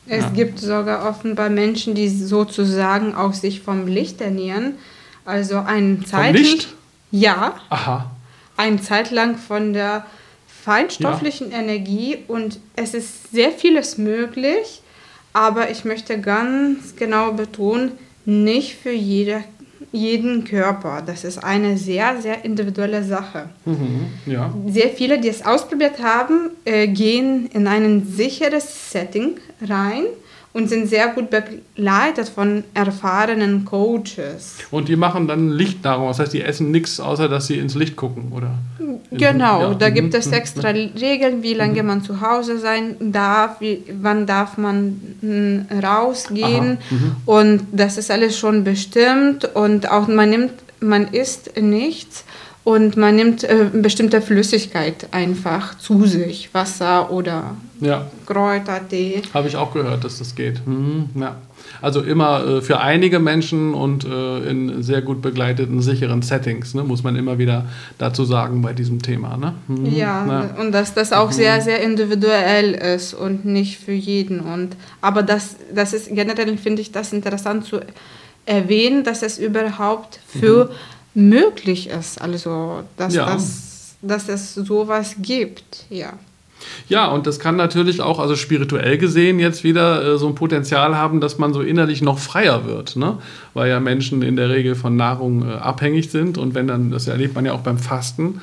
Es 0.08 0.24
ja. 0.24 0.30
gibt 0.30 0.58
sogar 0.58 1.08
offenbar 1.08 1.48
Menschen, 1.50 1.94
die 1.94 2.08
sozusagen 2.08 3.14
auch 3.14 3.32
sich 3.32 3.60
vom 3.60 3.86
Licht 3.86 4.20
ernähren. 4.20 4.74
Also 5.24 5.58
eine 5.58 6.04
Zeit. 6.04 6.36
Vom 6.36 6.42
Licht? 6.42 6.68
Ja. 7.10 7.54
Aha. 7.70 8.10
Eine 8.56 8.80
Zeit 8.80 9.10
lang 9.10 9.36
von 9.36 9.72
der 9.72 10.06
feinstofflichen 10.66 11.50
ja. 11.50 11.58
Energie 11.58 12.18
und 12.26 12.58
es 12.74 12.94
ist 12.94 13.30
sehr 13.30 13.52
vieles 13.52 13.98
möglich, 13.98 14.82
aber 15.32 15.70
ich 15.70 15.84
möchte 15.84 16.20
ganz 16.20 16.96
genau 16.96 17.32
betonen, 17.32 17.92
nicht 18.24 18.74
für 18.74 18.90
jede 18.90 19.44
jeden 19.96 20.44
Körper. 20.44 21.02
Das 21.04 21.24
ist 21.24 21.42
eine 21.42 21.76
sehr, 21.76 22.20
sehr 22.20 22.44
individuelle 22.44 23.02
Sache. 23.02 23.48
Mhm, 23.64 24.06
ja. 24.26 24.52
Sehr 24.68 24.90
viele, 24.90 25.18
die 25.18 25.28
es 25.28 25.44
ausprobiert 25.44 26.02
haben, 26.02 26.50
äh, 26.64 26.86
gehen 26.86 27.48
in 27.52 27.66
ein 27.66 28.06
sicheres 28.06 28.92
Setting 28.92 29.36
rein 29.62 30.04
und 30.56 30.70
sind 30.70 30.88
sehr 30.88 31.08
gut 31.08 31.28
begleitet 31.28 32.30
von 32.30 32.64
erfahrenen 32.72 33.66
Coaches. 33.66 34.54
Und 34.70 34.88
die 34.88 34.96
machen 34.96 35.28
dann 35.28 35.50
Licht 35.50 35.84
daraus, 35.84 36.16
das 36.16 36.24
heißt, 36.24 36.32
die 36.32 36.40
essen 36.40 36.70
nichts, 36.70 36.98
außer 36.98 37.28
dass 37.28 37.46
sie 37.46 37.58
ins 37.58 37.74
Licht 37.74 37.94
gucken, 37.94 38.32
oder? 38.34 38.52
Genau, 39.10 39.74
da 39.74 39.90
gibt 39.90 40.14
es 40.14 40.28
mhm. 40.28 40.32
extra 40.32 40.70
Regeln, 40.70 41.42
wie 41.42 41.52
lange 41.52 41.82
mhm. 41.82 41.88
man 41.88 42.02
zu 42.02 42.22
Hause 42.22 42.58
sein 42.58 42.96
darf, 43.00 43.60
wie, 43.60 43.82
wann 44.00 44.24
darf 44.26 44.56
man 44.56 44.98
hm, 45.20 45.66
rausgehen. 45.84 46.78
Mhm. 46.88 47.16
Und 47.26 47.60
das 47.72 47.98
ist 47.98 48.10
alles 48.10 48.38
schon 48.38 48.64
bestimmt 48.64 49.44
und 49.54 49.90
auch 49.90 50.08
man 50.08 50.30
nimmt, 50.30 50.52
man 50.80 51.08
isst 51.08 51.60
nichts 51.60 52.24
und 52.66 52.96
man 52.96 53.14
nimmt 53.14 53.44
äh, 53.44 53.70
bestimmte 53.72 54.20
Flüssigkeit 54.20 55.06
einfach 55.12 55.78
zu 55.78 56.04
sich, 56.04 56.52
Wasser 56.52 57.12
oder 57.12 57.54
ja. 57.80 58.06
Kräutertee. 58.26 59.22
Habe 59.32 59.46
ich 59.46 59.54
auch 59.54 59.72
gehört, 59.72 60.02
dass 60.02 60.18
das 60.18 60.34
geht. 60.34 60.66
Mhm, 60.66 61.10
ja. 61.14 61.36
Also 61.80 62.02
immer 62.02 62.44
äh, 62.44 62.62
für 62.62 62.80
einige 62.80 63.20
Menschen 63.20 63.72
und 63.72 64.04
äh, 64.04 64.50
in 64.50 64.82
sehr 64.82 65.00
gut 65.00 65.22
begleiteten, 65.22 65.80
sicheren 65.80 66.22
Settings, 66.22 66.74
ne, 66.74 66.82
muss 66.82 67.04
man 67.04 67.14
immer 67.14 67.38
wieder 67.38 67.66
dazu 67.98 68.24
sagen 68.24 68.62
bei 68.62 68.72
diesem 68.72 69.00
Thema. 69.00 69.36
Ne? 69.36 69.54
Mhm, 69.68 69.86
ja, 69.86 70.26
ja, 70.26 70.60
und 70.60 70.72
dass 70.72 70.92
das 70.92 71.12
auch 71.12 71.28
mhm. 71.28 71.34
sehr, 71.34 71.60
sehr 71.60 71.80
individuell 71.80 72.74
ist 72.74 73.14
und 73.14 73.44
nicht 73.44 73.78
für 73.78 73.92
jeden. 73.92 74.40
Und, 74.40 74.74
aber 75.00 75.22
das, 75.22 75.54
das 75.72 75.92
ist 75.92 76.08
generell, 76.12 76.58
finde 76.58 76.82
ich 76.82 76.90
das 76.90 77.12
interessant 77.12 77.64
zu 77.64 77.78
erwähnen, 78.44 79.04
dass 79.04 79.22
es 79.22 79.38
überhaupt 79.38 80.18
für 80.26 80.64
mhm 80.64 80.95
möglich 81.16 81.88
ist. 81.88 82.20
Also, 82.20 82.84
dass, 82.96 83.14
ja. 83.14 83.26
das, 83.26 83.96
dass 84.02 84.28
es 84.28 84.54
sowas 84.54 85.16
gibt, 85.20 85.86
ja. 85.90 86.12
Ja, 86.88 87.08
und 87.08 87.26
das 87.26 87.38
kann 87.38 87.56
natürlich 87.56 88.00
auch, 88.00 88.18
also 88.18 88.34
spirituell 88.34 88.96
gesehen, 88.98 89.38
jetzt 89.38 89.62
wieder 89.62 90.14
äh, 90.14 90.18
so 90.18 90.26
ein 90.26 90.34
Potenzial 90.34 90.96
haben, 90.96 91.20
dass 91.20 91.38
man 91.38 91.52
so 91.52 91.60
innerlich 91.60 92.02
noch 92.02 92.18
freier 92.18 92.66
wird, 92.66 92.96
ne? 92.96 93.18
weil 93.54 93.68
ja 93.68 93.78
Menschen 93.78 94.22
in 94.22 94.36
der 94.36 94.48
Regel 94.48 94.74
von 94.74 94.96
Nahrung 94.96 95.48
äh, 95.48 95.52
abhängig 95.52 96.10
sind 96.10 96.38
und 96.38 96.54
wenn 96.54 96.66
dann, 96.66 96.90
das 96.90 97.08
erlebt 97.08 97.34
man 97.34 97.44
ja 97.44 97.52
auch 97.52 97.60
beim 97.60 97.78
Fasten, 97.78 98.40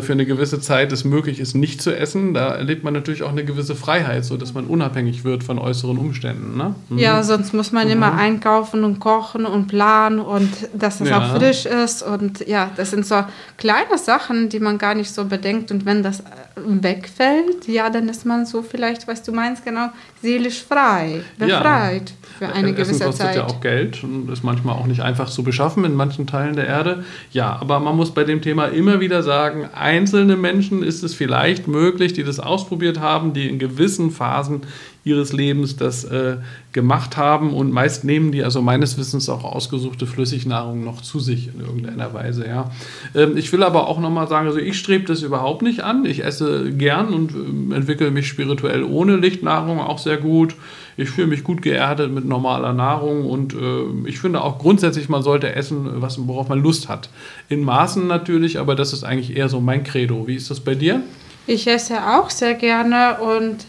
für 0.00 0.12
eine 0.12 0.24
gewisse 0.24 0.60
Zeit 0.60 0.92
es 0.92 1.04
möglich 1.04 1.40
ist, 1.40 1.54
nicht 1.54 1.82
zu 1.82 1.94
essen, 1.94 2.32
da 2.32 2.54
erlebt 2.54 2.84
man 2.84 2.94
natürlich 2.94 3.22
auch 3.22 3.30
eine 3.30 3.44
gewisse 3.44 3.74
Freiheit, 3.74 4.24
sodass 4.24 4.54
man 4.54 4.64
unabhängig 4.66 5.24
wird 5.24 5.44
von 5.44 5.58
äußeren 5.58 5.98
Umständen. 5.98 6.56
Ne? 6.56 6.74
Mhm. 6.88 6.98
Ja, 6.98 7.22
sonst 7.22 7.52
muss 7.52 7.70
man 7.70 7.86
mhm. 7.86 7.92
immer 7.92 8.14
einkaufen 8.14 8.84
und 8.84 8.98
kochen 8.98 9.44
und 9.44 9.66
planen 9.66 10.20
und 10.20 10.50
dass 10.72 11.00
es 11.00 11.10
ja. 11.10 11.18
auch 11.18 11.36
frisch 11.36 11.66
ist. 11.66 12.02
Und 12.02 12.46
ja, 12.46 12.70
das 12.76 12.92
sind 12.92 13.04
so 13.04 13.24
kleine 13.58 13.98
Sachen, 13.98 14.48
die 14.48 14.60
man 14.60 14.78
gar 14.78 14.94
nicht 14.94 15.12
so 15.12 15.26
bedenkt. 15.26 15.70
Und 15.70 15.84
wenn 15.84 16.02
das 16.02 16.20
äh, 16.20 16.24
wegfällt, 16.56 17.68
ja, 17.68 17.90
dann 17.90 18.08
ist 18.08 18.24
man 18.24 18.46
so 18.46 18.62
vielleicht, 18.62 19.06
was 19.06 19.22
du 19.22 19.32
meinst, 19.32 19.64
genau, 19.64 19.90
seelisch 20.22 20.62
frei, 20.62 21.20
befreit. 21.38 22.10
Ja 22.10 22.24
für 22.38 22.48
eine 22.48 22.68
Essen 22.68 22.76
gewisse 22.76 23.04
kostet 23.04 23.26
Zeit. 23.26 23.36
ja 23.36 23.44
auch 23.44 23.60
Geld 23.60 24.02
und 24.02 24.30
ist 24.30 24.42
manchmal 24.42 24.76
auch 24.76 24.86
nicht 24.86 25.00
einfach 25.02 25.28
zu 25.30 25.42
beschaffen 25.42 25.84
in 25.84 25.94
manchen 25.94 26.26
Teilen 26.26 26.56
der 26.56 26.66
Erde. 26.66 27.04
Ja, 27.30 27.56
aber 27.60 27.80
man 27.80 27.96
muss 27.96 28.12
bei 28.12 28.24
dem 28.24 28.42
Thema 28.42 28.66
immer 28.66 29.00
wieder 29.00 29.22
sagen, 29.22 29.68
einzelne 29.76 30.36
Menschen 30.36 30.82
ist 30.82 31.02
es 31.02 31.14
vielleicht 31.14 31.68
möglich, 31.68 32.12
die 32.12 32.24
das 32.24 32.40
ausprobiert 32.40 33.00
haben, 33.00 33.32
die 33.32 33.48
in 33.48 33.58
gewissen 33.58 34.10
Phasen 34.10 34.62
ihres 35.04 35.34
Lebens 35.34 35.76
das 35.76 36.04
äh, 36.04 36.38
gemacht 36.72 37.18
haben 37.18 37.52
und 37.52 37.70
meist 37.70 38.04
nehmen 38.04 38.32
die 38.32 38.42
also 38.42 38.62
meines 38.62 38.96
Wissens 38.96 39.28
auch 39.28 39.44
ausgesuchte 39.44 40.06
Flüssignahrung 40.06 40.82
noch 40.82 41.02
zu 41.02 41.20
sich 41.20 41.50
in 41.54 41.60
irgendeiner 41.60 42.14
Weise. 42.14 42.46
Ja. 42.46 42.70
Ähm, 43.14 43.36
ich 43.36 43.52
will 43.52 43.62
aber 43.62 43.86
auch 43.86 44.00
nochmal 44.00 44.28
sagen, 44.28 44.46
also 44.46 44.58
ich 44.58 44.78
strebe 44.78 45.04
das 45.04 45.20
überhaupt 45.22 45.60
nicht 45.60 45.82
an. 45.82 46.06
Ich 46.06 46.24
esse 46.24 46.72
gern 46.72 47.12
und 47.12 47.32
äh, 47.32 47.76
entwickle 47.76 48.10
mich 48.10 48.26
spirituell 48.26 48.82
ohne 48.82 49.16
Lichtnahrung 49.16 49.78
auch 49.78 49.98
sehr 49.98 50.16
gut. 50.16 50.54
Ich 50.96 51.10
fühle 51.10 51.26
mich 51.26 51.44
gut 51.44 51.60
geerdet 51.60 52.10
mit 52.10 52.24
normaler 52.24 52.72
Nahrung 52.72 53.26
und 53.26 53.52
äh, 53.52 54.08
ich 54.08 54.18
finde 54.18 54.42
auch 54.42 54.58
grundsätzlich, 54.58 55.10
man 55.10 55.22
sollte 55.22 55.54
essen, 55.54 55.86
was, 55.96 56.26
worauf 56.26 56.48
man 56.48 56.62
Lust 56.62 56.88
hat. 56.88 57.10
In 57.50 57.62
Maßen 57.62 58.06
natürlich, 58.06 58.58
aber 58.58 58.74
das 58.74 58.94
ist 58.94 59.04
eigentlich 59.04 59.36
eher 59.36 59.50
so 59.50 59.60
mein 59.60 59.84
Credo. 59.84 60.26
Wie 60.26 60.36
ist 60.36 60.50
das 60.50 60.60
bei 60.60 60.74
dir? 60.74 61.02
Ich 61.46 61.66
esse 61.66 61.98
auch 62.16 62.30
sehr 62.30 62.54
gerne 62.54 63.18
und 63.18 63.66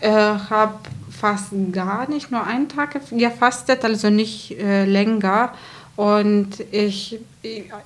äh, 0.00 0.10
habe 0.10 0.74
fast 1.10 1.52
gar 1.72 2.08
nicht, 2.08 2.30
nur 2.30 2.44
einen 2.46 2.68
Tag 2.68 2.98
gefastet, 3.10 3.84
also 3.84 4.10
nicht 4.10 4.58
äh, 4.58 4.84
länger. 4.84 5.52
Und 5.96 6.64
ich, 6.70 7.18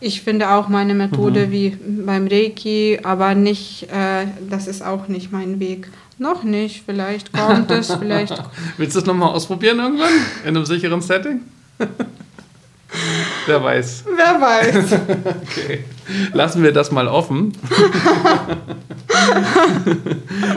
ich 0.00 0.22
finde 0.22 0.50
auch 0.50 0.68
meine 0.68 0.94
Methode 0.94 1.46
mhm. 1.46 1.50
wie 1.50 1.70
beim 2.06 2.28
Reiki, 2.28 3.00
aber 3.02 3.34
nicht, 3.34 3.88
äh, 3.90 4.26
das 4.48 4.68
ist 4.68 4.84
auch 4.84 5.08
nicht 5.08 5.32
mein 5.32 5.58
Weg. 5.58 5.88
Noch 6.18 6.44
nicht, 6.44 6.84
vielleicht 6.86 7.32
kommt 7.32 7.70
es, 7.72 7.92
vielleicht. 7.98 8.40
Willst 8.76 8.94
du 8.94 9.00
es 9.00 9.06
nochmal 9.06 9.30
ausprobieren 9.30 9.80
irgendwann? 9.80 10.12
In 10.44 10.56
einem 10.56 10.64
sicheren 10.64 11.00
Setting? 11.00 11.40
Wer 13.46 13.62
weiß. 13.62 14.04
Wer 14.16 14.40
weiß. 14.40 14.92
okay. 15.42 15.84
Lassen 16.32 16.62
wir 16.62 16.72
das 16.72 16.92
mal 16.92 17.08
offen. 17.08 17.52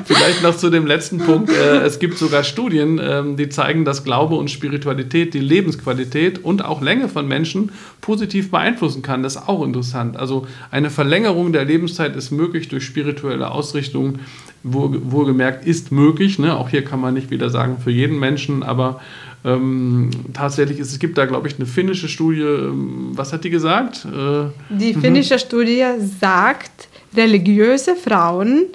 Vielleicht 0.06 0.44
noch 0.44 0.56
zu 0.56 0.70
dem 0.70 0.86
letzten 0.86 1.20
Punkt. 1.20 1.50
Äh, 1.50 1.82
es 1.82 2.00
gibt 2.00 2.18
sogar 2.18 2.44
Studien, 2.44 3.00
ähm, 3.02 3.38
die 3.38 3.50
zeigen, 3.50 3.86
dass 3.86 4.04
Glaube 4.04 4.36
und 4.36 4.50
Spiritualität 4.50 5.34
die 5.34 5.40
Lebensqualität 5.40 6.44
und 6.44 6.64
auch 6.64 6.82
Länge 6.82 7.08
von 7.10 7.28
Menschen 7.28 7.72
positiv 8.02 8.52
beeinflussen 8.52 9.02
kann. 9.02 9.24
Das 9.24 9.36
ist 9.36 9.48
auch 9.48 9.64
interessant. 9.64 10.18
Also 10.18 10.48
eine 10.72 10.90
Verlängerung 10.90 11.54
der 11.54 11.66
Lebenszeit 11.66 12.16
ist 12.16 12.32
möglich 12.32 12.68
durch 12.70 12.84
spirituelle 12.86 13.52
Ausrichtung. 13.52 14.20
Wohlgemerkt 14.64 15.66
ist 15.66 15.92
möglich. 15.92 16.40
Ne? 16.40 16.56
Auch 16.56 16.70
hier 16.70 16.84
kann 16.84 17.00
man 17.00 17.14
nicht 17.14 17.30
wieder 17.30 17.50
sagen 17.50 17.78
für 17.82 17.92
jeden 17.92 18.20
Menschen, 18.20 18.64
aber 18.64 19.00
ähm, 19.48 20.10
tatsächlich 20.34 20.80
ist 20.80 20.92
es 20.92 21.00
gibt 21.00 21.18
da, 21.18 21.26
glaube 21.26 21.48
ich, 21.48 21.56
eine 21.56 21.66
finnische 21.66 22.10
Studie. 22.10 22.42
Ähm, 22.42 23.12
was 23.14 23.32
hat 23.32 23.44
die 23.46 23.50
gesagt? 23.50 24.06
Äh, 24.06 24.50
die 24.70 24.94
mhm. 24.94 25.02
finnische 25.02 25.36
mhm. 25.36 25.40
Studie 25.40 25.86
sagt, 26.20 26.90
religiöse 27.16 27.96
Frauen, 27.96 28.66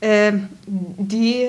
äh, 0.00 0.32
die 0.66 1.48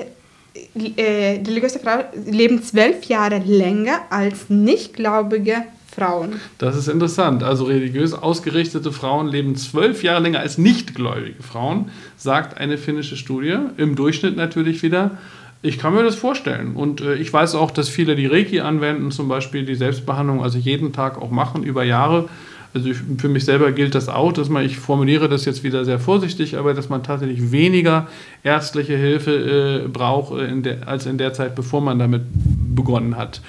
äh, 0.96 1.40
religiöse 1.46 1.80
Frauen 1.80 2.04
leben 2.26 2.62
zwölf 2.62 3.04
Jahre 3.04 3.38
länger 3.38 4.02
als 4.10 4.48
nichtgläubige 4.48 5.64
Frauen. 5.92 6.40
Das 6.58 6.76
ist 6.76 6.88
interessant. 6.88 7.42
Also 7.42 7.64
religiös 7.64 8.12
ausgerichtete 8.12 8.92
Frauen 8.92 9.26
leben 9.26 9.56
zwölf 9.56 10.04
Jahre 10.04 10.22
länger 10.22 10.40
als 10.40 10.58
nichtgläubige 10.58 11.42
Frauen, 11.42 11.90
sagt 12.16 12.58
eine 12.58 12.78
finnische 12.78 13.16
Studie. 13.16 13.56
Im 13.76 13.96
Durchschnitt 13.96 14.36
natürlich 14.36 14.82
wieder. 14.84 15.18
Ich 15.62 15.78
kann 15.78 15.94
mir 15.94 16.02
das 16.02 16.14
vorstellen. 16.14 16.74
Und 16.74 17.00
äh, 17.00 17.14
ich 17.14 17.32
weiß 17.32 17.54
auch, 17.54 17.70
dass 17.70 17.88
viele, 17.88 18.16
die 18.16 18.26
Reiki 18.26 18.60
anwenden, 18.60 19.10
zum 19.10 19.28
Beispiel 19.28 19.64
die 19.64 19.74
Selbstbehandlung, 19.74 20.42
also 20.42 20.58
jeden 20.58 20.92
Tag 20.92 21.20
auch 21.20 21.30
machen, 21.30 21.62
über 21.62 21.84
Jahre. 21.84 22.28
Also 22.72 22.88
ich, 22.88 22.98
für 23.18 23.28
mich 23.28 23.44
selber 23.44 23.72
gilt 23.72 23.94
das 23.94 24.08
auch, 24.08 24.32
dass 24.32 24.48
man, 24.48 24.64
ich 24.64 24.78
formuliere 24.78 25.28
das 25.28 25.44
jetzt 25.44 25.64
wieder 25.64 25.84
sehr 25.84 25.98
vorsichtig, 25.98 26.56
aber 26.56 26.72
dass 26.72 26.88
man 26.88 27.02
tatsächlich 27.02 27.50
weniger 27.50 28.06
ärztliche 28.44 28.96
Hilfe 28.96 29.84
äh, 29.84 29.88
braucht 29.88 30.38
äh, 30.38 30.46
in 30.46 30.62
der, 30.62 30.86
als 30.86 31.04
in 31.06 31.18
der 31.18 31.32
Zeit, 31.32 31.56
bevor 31.56 31.80
man 31.80 31.98
damit 31.98 32.22
begonnen 32.32 33.16
hat. 33.16 33.42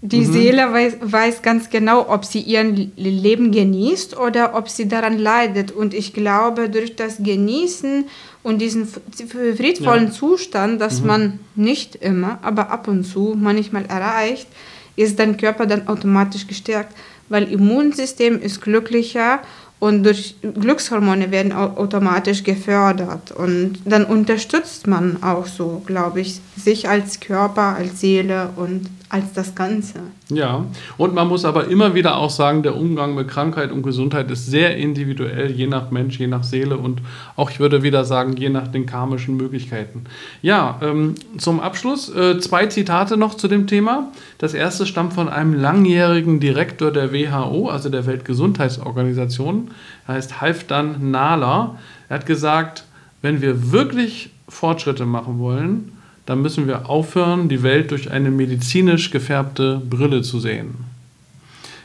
Die 0.00 0.20
mhm. 0.20 0.32
Seele 0.32 0.72
weiß, 0.72 0.96
weiß 1.00 1.42
ganz 1.42 1.70
genau, 1.70 2.08
ob 2.08 2.24
sie 2.24 2.40
ihr 2.40 2.62
Leben 2.62 3.50
genießt 3.50 4.16
oder 4.16 4.54
ob 4.54 4.68
sie 4.68 4.86
daran 4.86 5.18
leidet. 5.18 5.72
Und 5.72 5.92
ich 5.92 6.12
glaube, 6.12 6.68
durch 6.68 6.94
das 6.94 7.16
Genießen 7.18 8.04
und 8.44 8.60
diesen 8.60 8.86
friedvollen 8.86 10.06
ja. 10.06 10.12
Zustand, 10.12 10.80
dass 10.80 11.00
mhm. 11.00 11.06
man 11.06 11.40
nicht 11.56 11.96
immer, 11.96 12.38
aber 12.42 12.70
ab 12.70 12.86
und 12.86 13.04
zu 13.04 13.36
manchmal 13.36 13.86
erreicht, 13.86 14.46
ist 14.94 15.18
dein 15.18 15.36
Körper 15.36 15.66
dann 15.66 15.88
automatisch 15.88 16.46
gestärkt, 16.46 16.96
weil 17.28 17.50
Immunsystem 17.50 18.40
ist 18.40 18.60
glücklicher 18.60 19.40
und 19.80 20.02
durch 20.02 20.36
Glückshormone 20.42 21.30
werden 21.30 21.52
automatisch 21.52 22.42
gefördert 22.42 23.30
und 23.30 23.78
dann 23.84 24.04
unterstützt 24.04 24.88
man 24.88 25.22
auch 25.22 25.46
so, 25.46 25.82
glaube 25.86 26.20
ich, 26.20 26.40
sich 26.56 26.88
als 26.88 27.20
Körper, 27.20 27.76
als 27.76 28.00
Seele 28.00 28.50
und 28.56 28.88
als 29.10 29.32
das 29.32 29.54
Ganze. 29.54 30.00
Ja, 30.28 30.64
und 30.96 31.14
man 31.14 31.28
muss 31.28 31.44
aber 31.44 31.68
immer 31.68 31.94
wieder 31.94 32.16
auch 32.16 32.30
sagen, 32.30 32.62
der 32.62 32.76
Umgang 32.76 33.14
mit 33.14 33.28
Krankheit 33.28 33.72
und 33.72 33.82
Gesundheit 33.82 34.30
ist 34.30 34.46
sehr 34.46 34.76
individuell, 34.76 35.50
je 35.50 35.66
nach 35.66 35.90
Mensch, 35.90 36.18
je 36.18 36.26
nach 36.26 36.44
Seele 36.44 36.76
und 36.76 37.00
auch, 37.34 37.50
ich 37.50 37.58
würde 37.58 37.82
wieder 37.82 38.04
sagen, 38.04 38.36
je 38.36 38.50
nach 38.50 38.68
den 38.68 38.86
karmischen 38.86 39.36
Möglichkeiten. 39.36 40.04
Ja, 40.42 40.78
ähm, 40.82 41.14
zum 41.38 41.60
Abschluss 41.60 42.14
äh, 42.14 42.38
zwei 42.38 42.66
Zitate 42.66 43.16
noch 43.16 43.34
zu 43.34 43.48
dem 43.48 43.66
Thema. 43.66 44.08
Das 44.36 44.52
erste 44.52 44.84
stammt 44.84 45.14
von 45.14 45.28
einem 45.28 45.54
langjährigen 45.54 46.40
Direktor 46.40 46.90
der 46.90 47.12
WHO, 47.12 47.68
also 47.68 47.88
der 47.88 48.06
Weltgesundheitsorganisation, 48.06 49.70
er 50.06 50.14
heißt 50.14 50.40
Halfdan 50.40 51.10
Nahler. 51.10 51.76
Er 52.08 52.16
hat 52.16 52.26
gesagt, 52.26 52.84
wenn 53.22 53.40
wir 53.40 53.72
wirklich 53.72 54.30
Fortschritte 54.48 55.06
machen 55.06 55.38
wollen, 55.38 55.92
dann 56.28 56.42
müssen 56.42 56.68
wir 56.68 56.90
aufhören, 56.90 57.48
die 57.48 57.62
Welt 57.62 57.90
durch 57.90 58.10
eine 58.10 58.30
medizinisch 58.30 59.10
gefärbte 59.10 59.80
Brille 59.88 60.20
zu 60.20 60.38
sehen. 60.38 60.74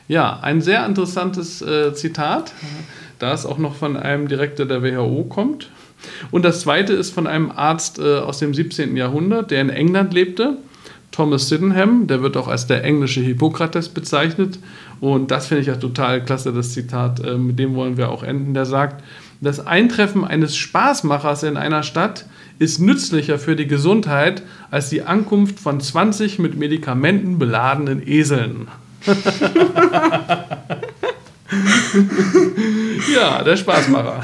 Ja, 0.10 0.38
ein 0.42 0.60
sehr 0.60 0.86
interessantes 0.86 1.62
äh, 1.62 1.94
Zitat, 1.94 2.52
da 3.20 3.32
es 3.32 3.46
auch 3.46 3.58
noch 3.58 3.74
von 3.74 3.96
einem 3.96 4.28
Direktor 4.28 4.66
der 4.66 4.84
WHO 4.84 5.24
kommt. 5.30 5.70
Und 6.30 6.44
das 6.44 6.60
zweite 6.60 6.92
ist 6.92 7.12
von 7.12 7.26
einem 7.26 7.52
Arzt 7.52 8.00
äh, 8.00 8.18
aus 8.18 8.40
dem 8.40 8.54
17. 8.54 8.98
Jahrhundert, 8.98 9.50
der 9.50 9.62
in 9.62 9.70
England 9.70 10.14
lebte, 10.14 10.58
Thomas 11.14 11.48
Sydenham, 11.48 12.08
der 12.08 12.22
wird 12.22 12.36
auch 12.36 12.50
als 12.50 12.68
der 12.68 12.84
englische 12.84 13.22
Hippokrates 13.22 13.88
bezeichnet. 13.88 14.60
Und 15.00 15.32
das 15.32 15.48
finde 15.48 15.62
ich 15.62 15.68
ja 15.68 15.76
total 15.76 16.22
klasse, 16.22 16.52
das 16.52 16.74
Zitat, 16.74 17.26
äh, 17.26 17.38
mit 17.38 17.58
dem 17.60 17.76
wollen 17.76 17.96
wir 17.96 18.10
auch 18.10 18.24
enden. 18.24 18.54
Der 18.54 18.66
sagt, 18.66 19.02
das 19.40 19.66
Eintreffen 19.66 20.26
eines 20.26 20.58
Spaßmachers 20.58 21.44
in 21.44 21.56
einer 21.56 21.84
Stadt 21.84 22.26
ist 22.60 22.80
nützlicher 22.80 23.40
für 23.40 23.56
die 23.56 23.68
Gesundheit 23.68 24.44
als 24.72 24.90
die 24.90 25.04
Ankunft 25.04 25.60
von 25.60 25.80
20 25.80 26.40
mit 26.40 26.58
Medikamenten 26.58 27.40
beladenen 27.40 28.06
Eseln. 28.08 28.68
ja, 33.14 33.44
der 33.44 33.58
Spaßmacher. 33.58 34.24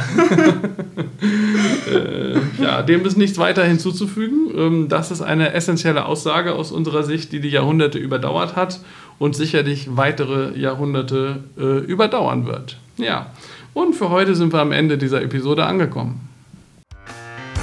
äh, 1.91 2.37
ja, 2.61 2.81
dem 2.81 3.05
ist 3.05 3.17
nichts 3.17 3.37
weiter 3.37 3.63
hinzuzufügen. 3.63 4.51
Ähm, 4.55 4.87
das 4.89 5.11
ist 5.11 5.21
eine 5.21 5.53
essentielle 5.53 6.05
Aussage 6.05 6.53
aus 6.53 6.71
unserer 6.71 7.03
Sicht, 7.03 7.31
die 7.31 7.41
die 7.41 7.49
Jahrhunderte 7.49 7.97
überdauert 7.97 8.55
hat 8.55 8.79
und 9.17 9.35
sicherlich 9.35 9.95
weitere 9.95 10.57
Jahrhunderte 10.57 11.43
äh, 11.57 11.79
überdauern 11.79 12.45
wird. 12.45 12.77
Ja, 12.97 13.27
und 13.73 13.95
für 13.95 14.09
heute 14.09 14.35
sind 14.35 14.53
wir 14.53 14.61
am 14.61 14.71
Ende 14.71 14.97
dieser 14.97 15.21
Episode 15.21 15.65
angekommen. 15.65 16.28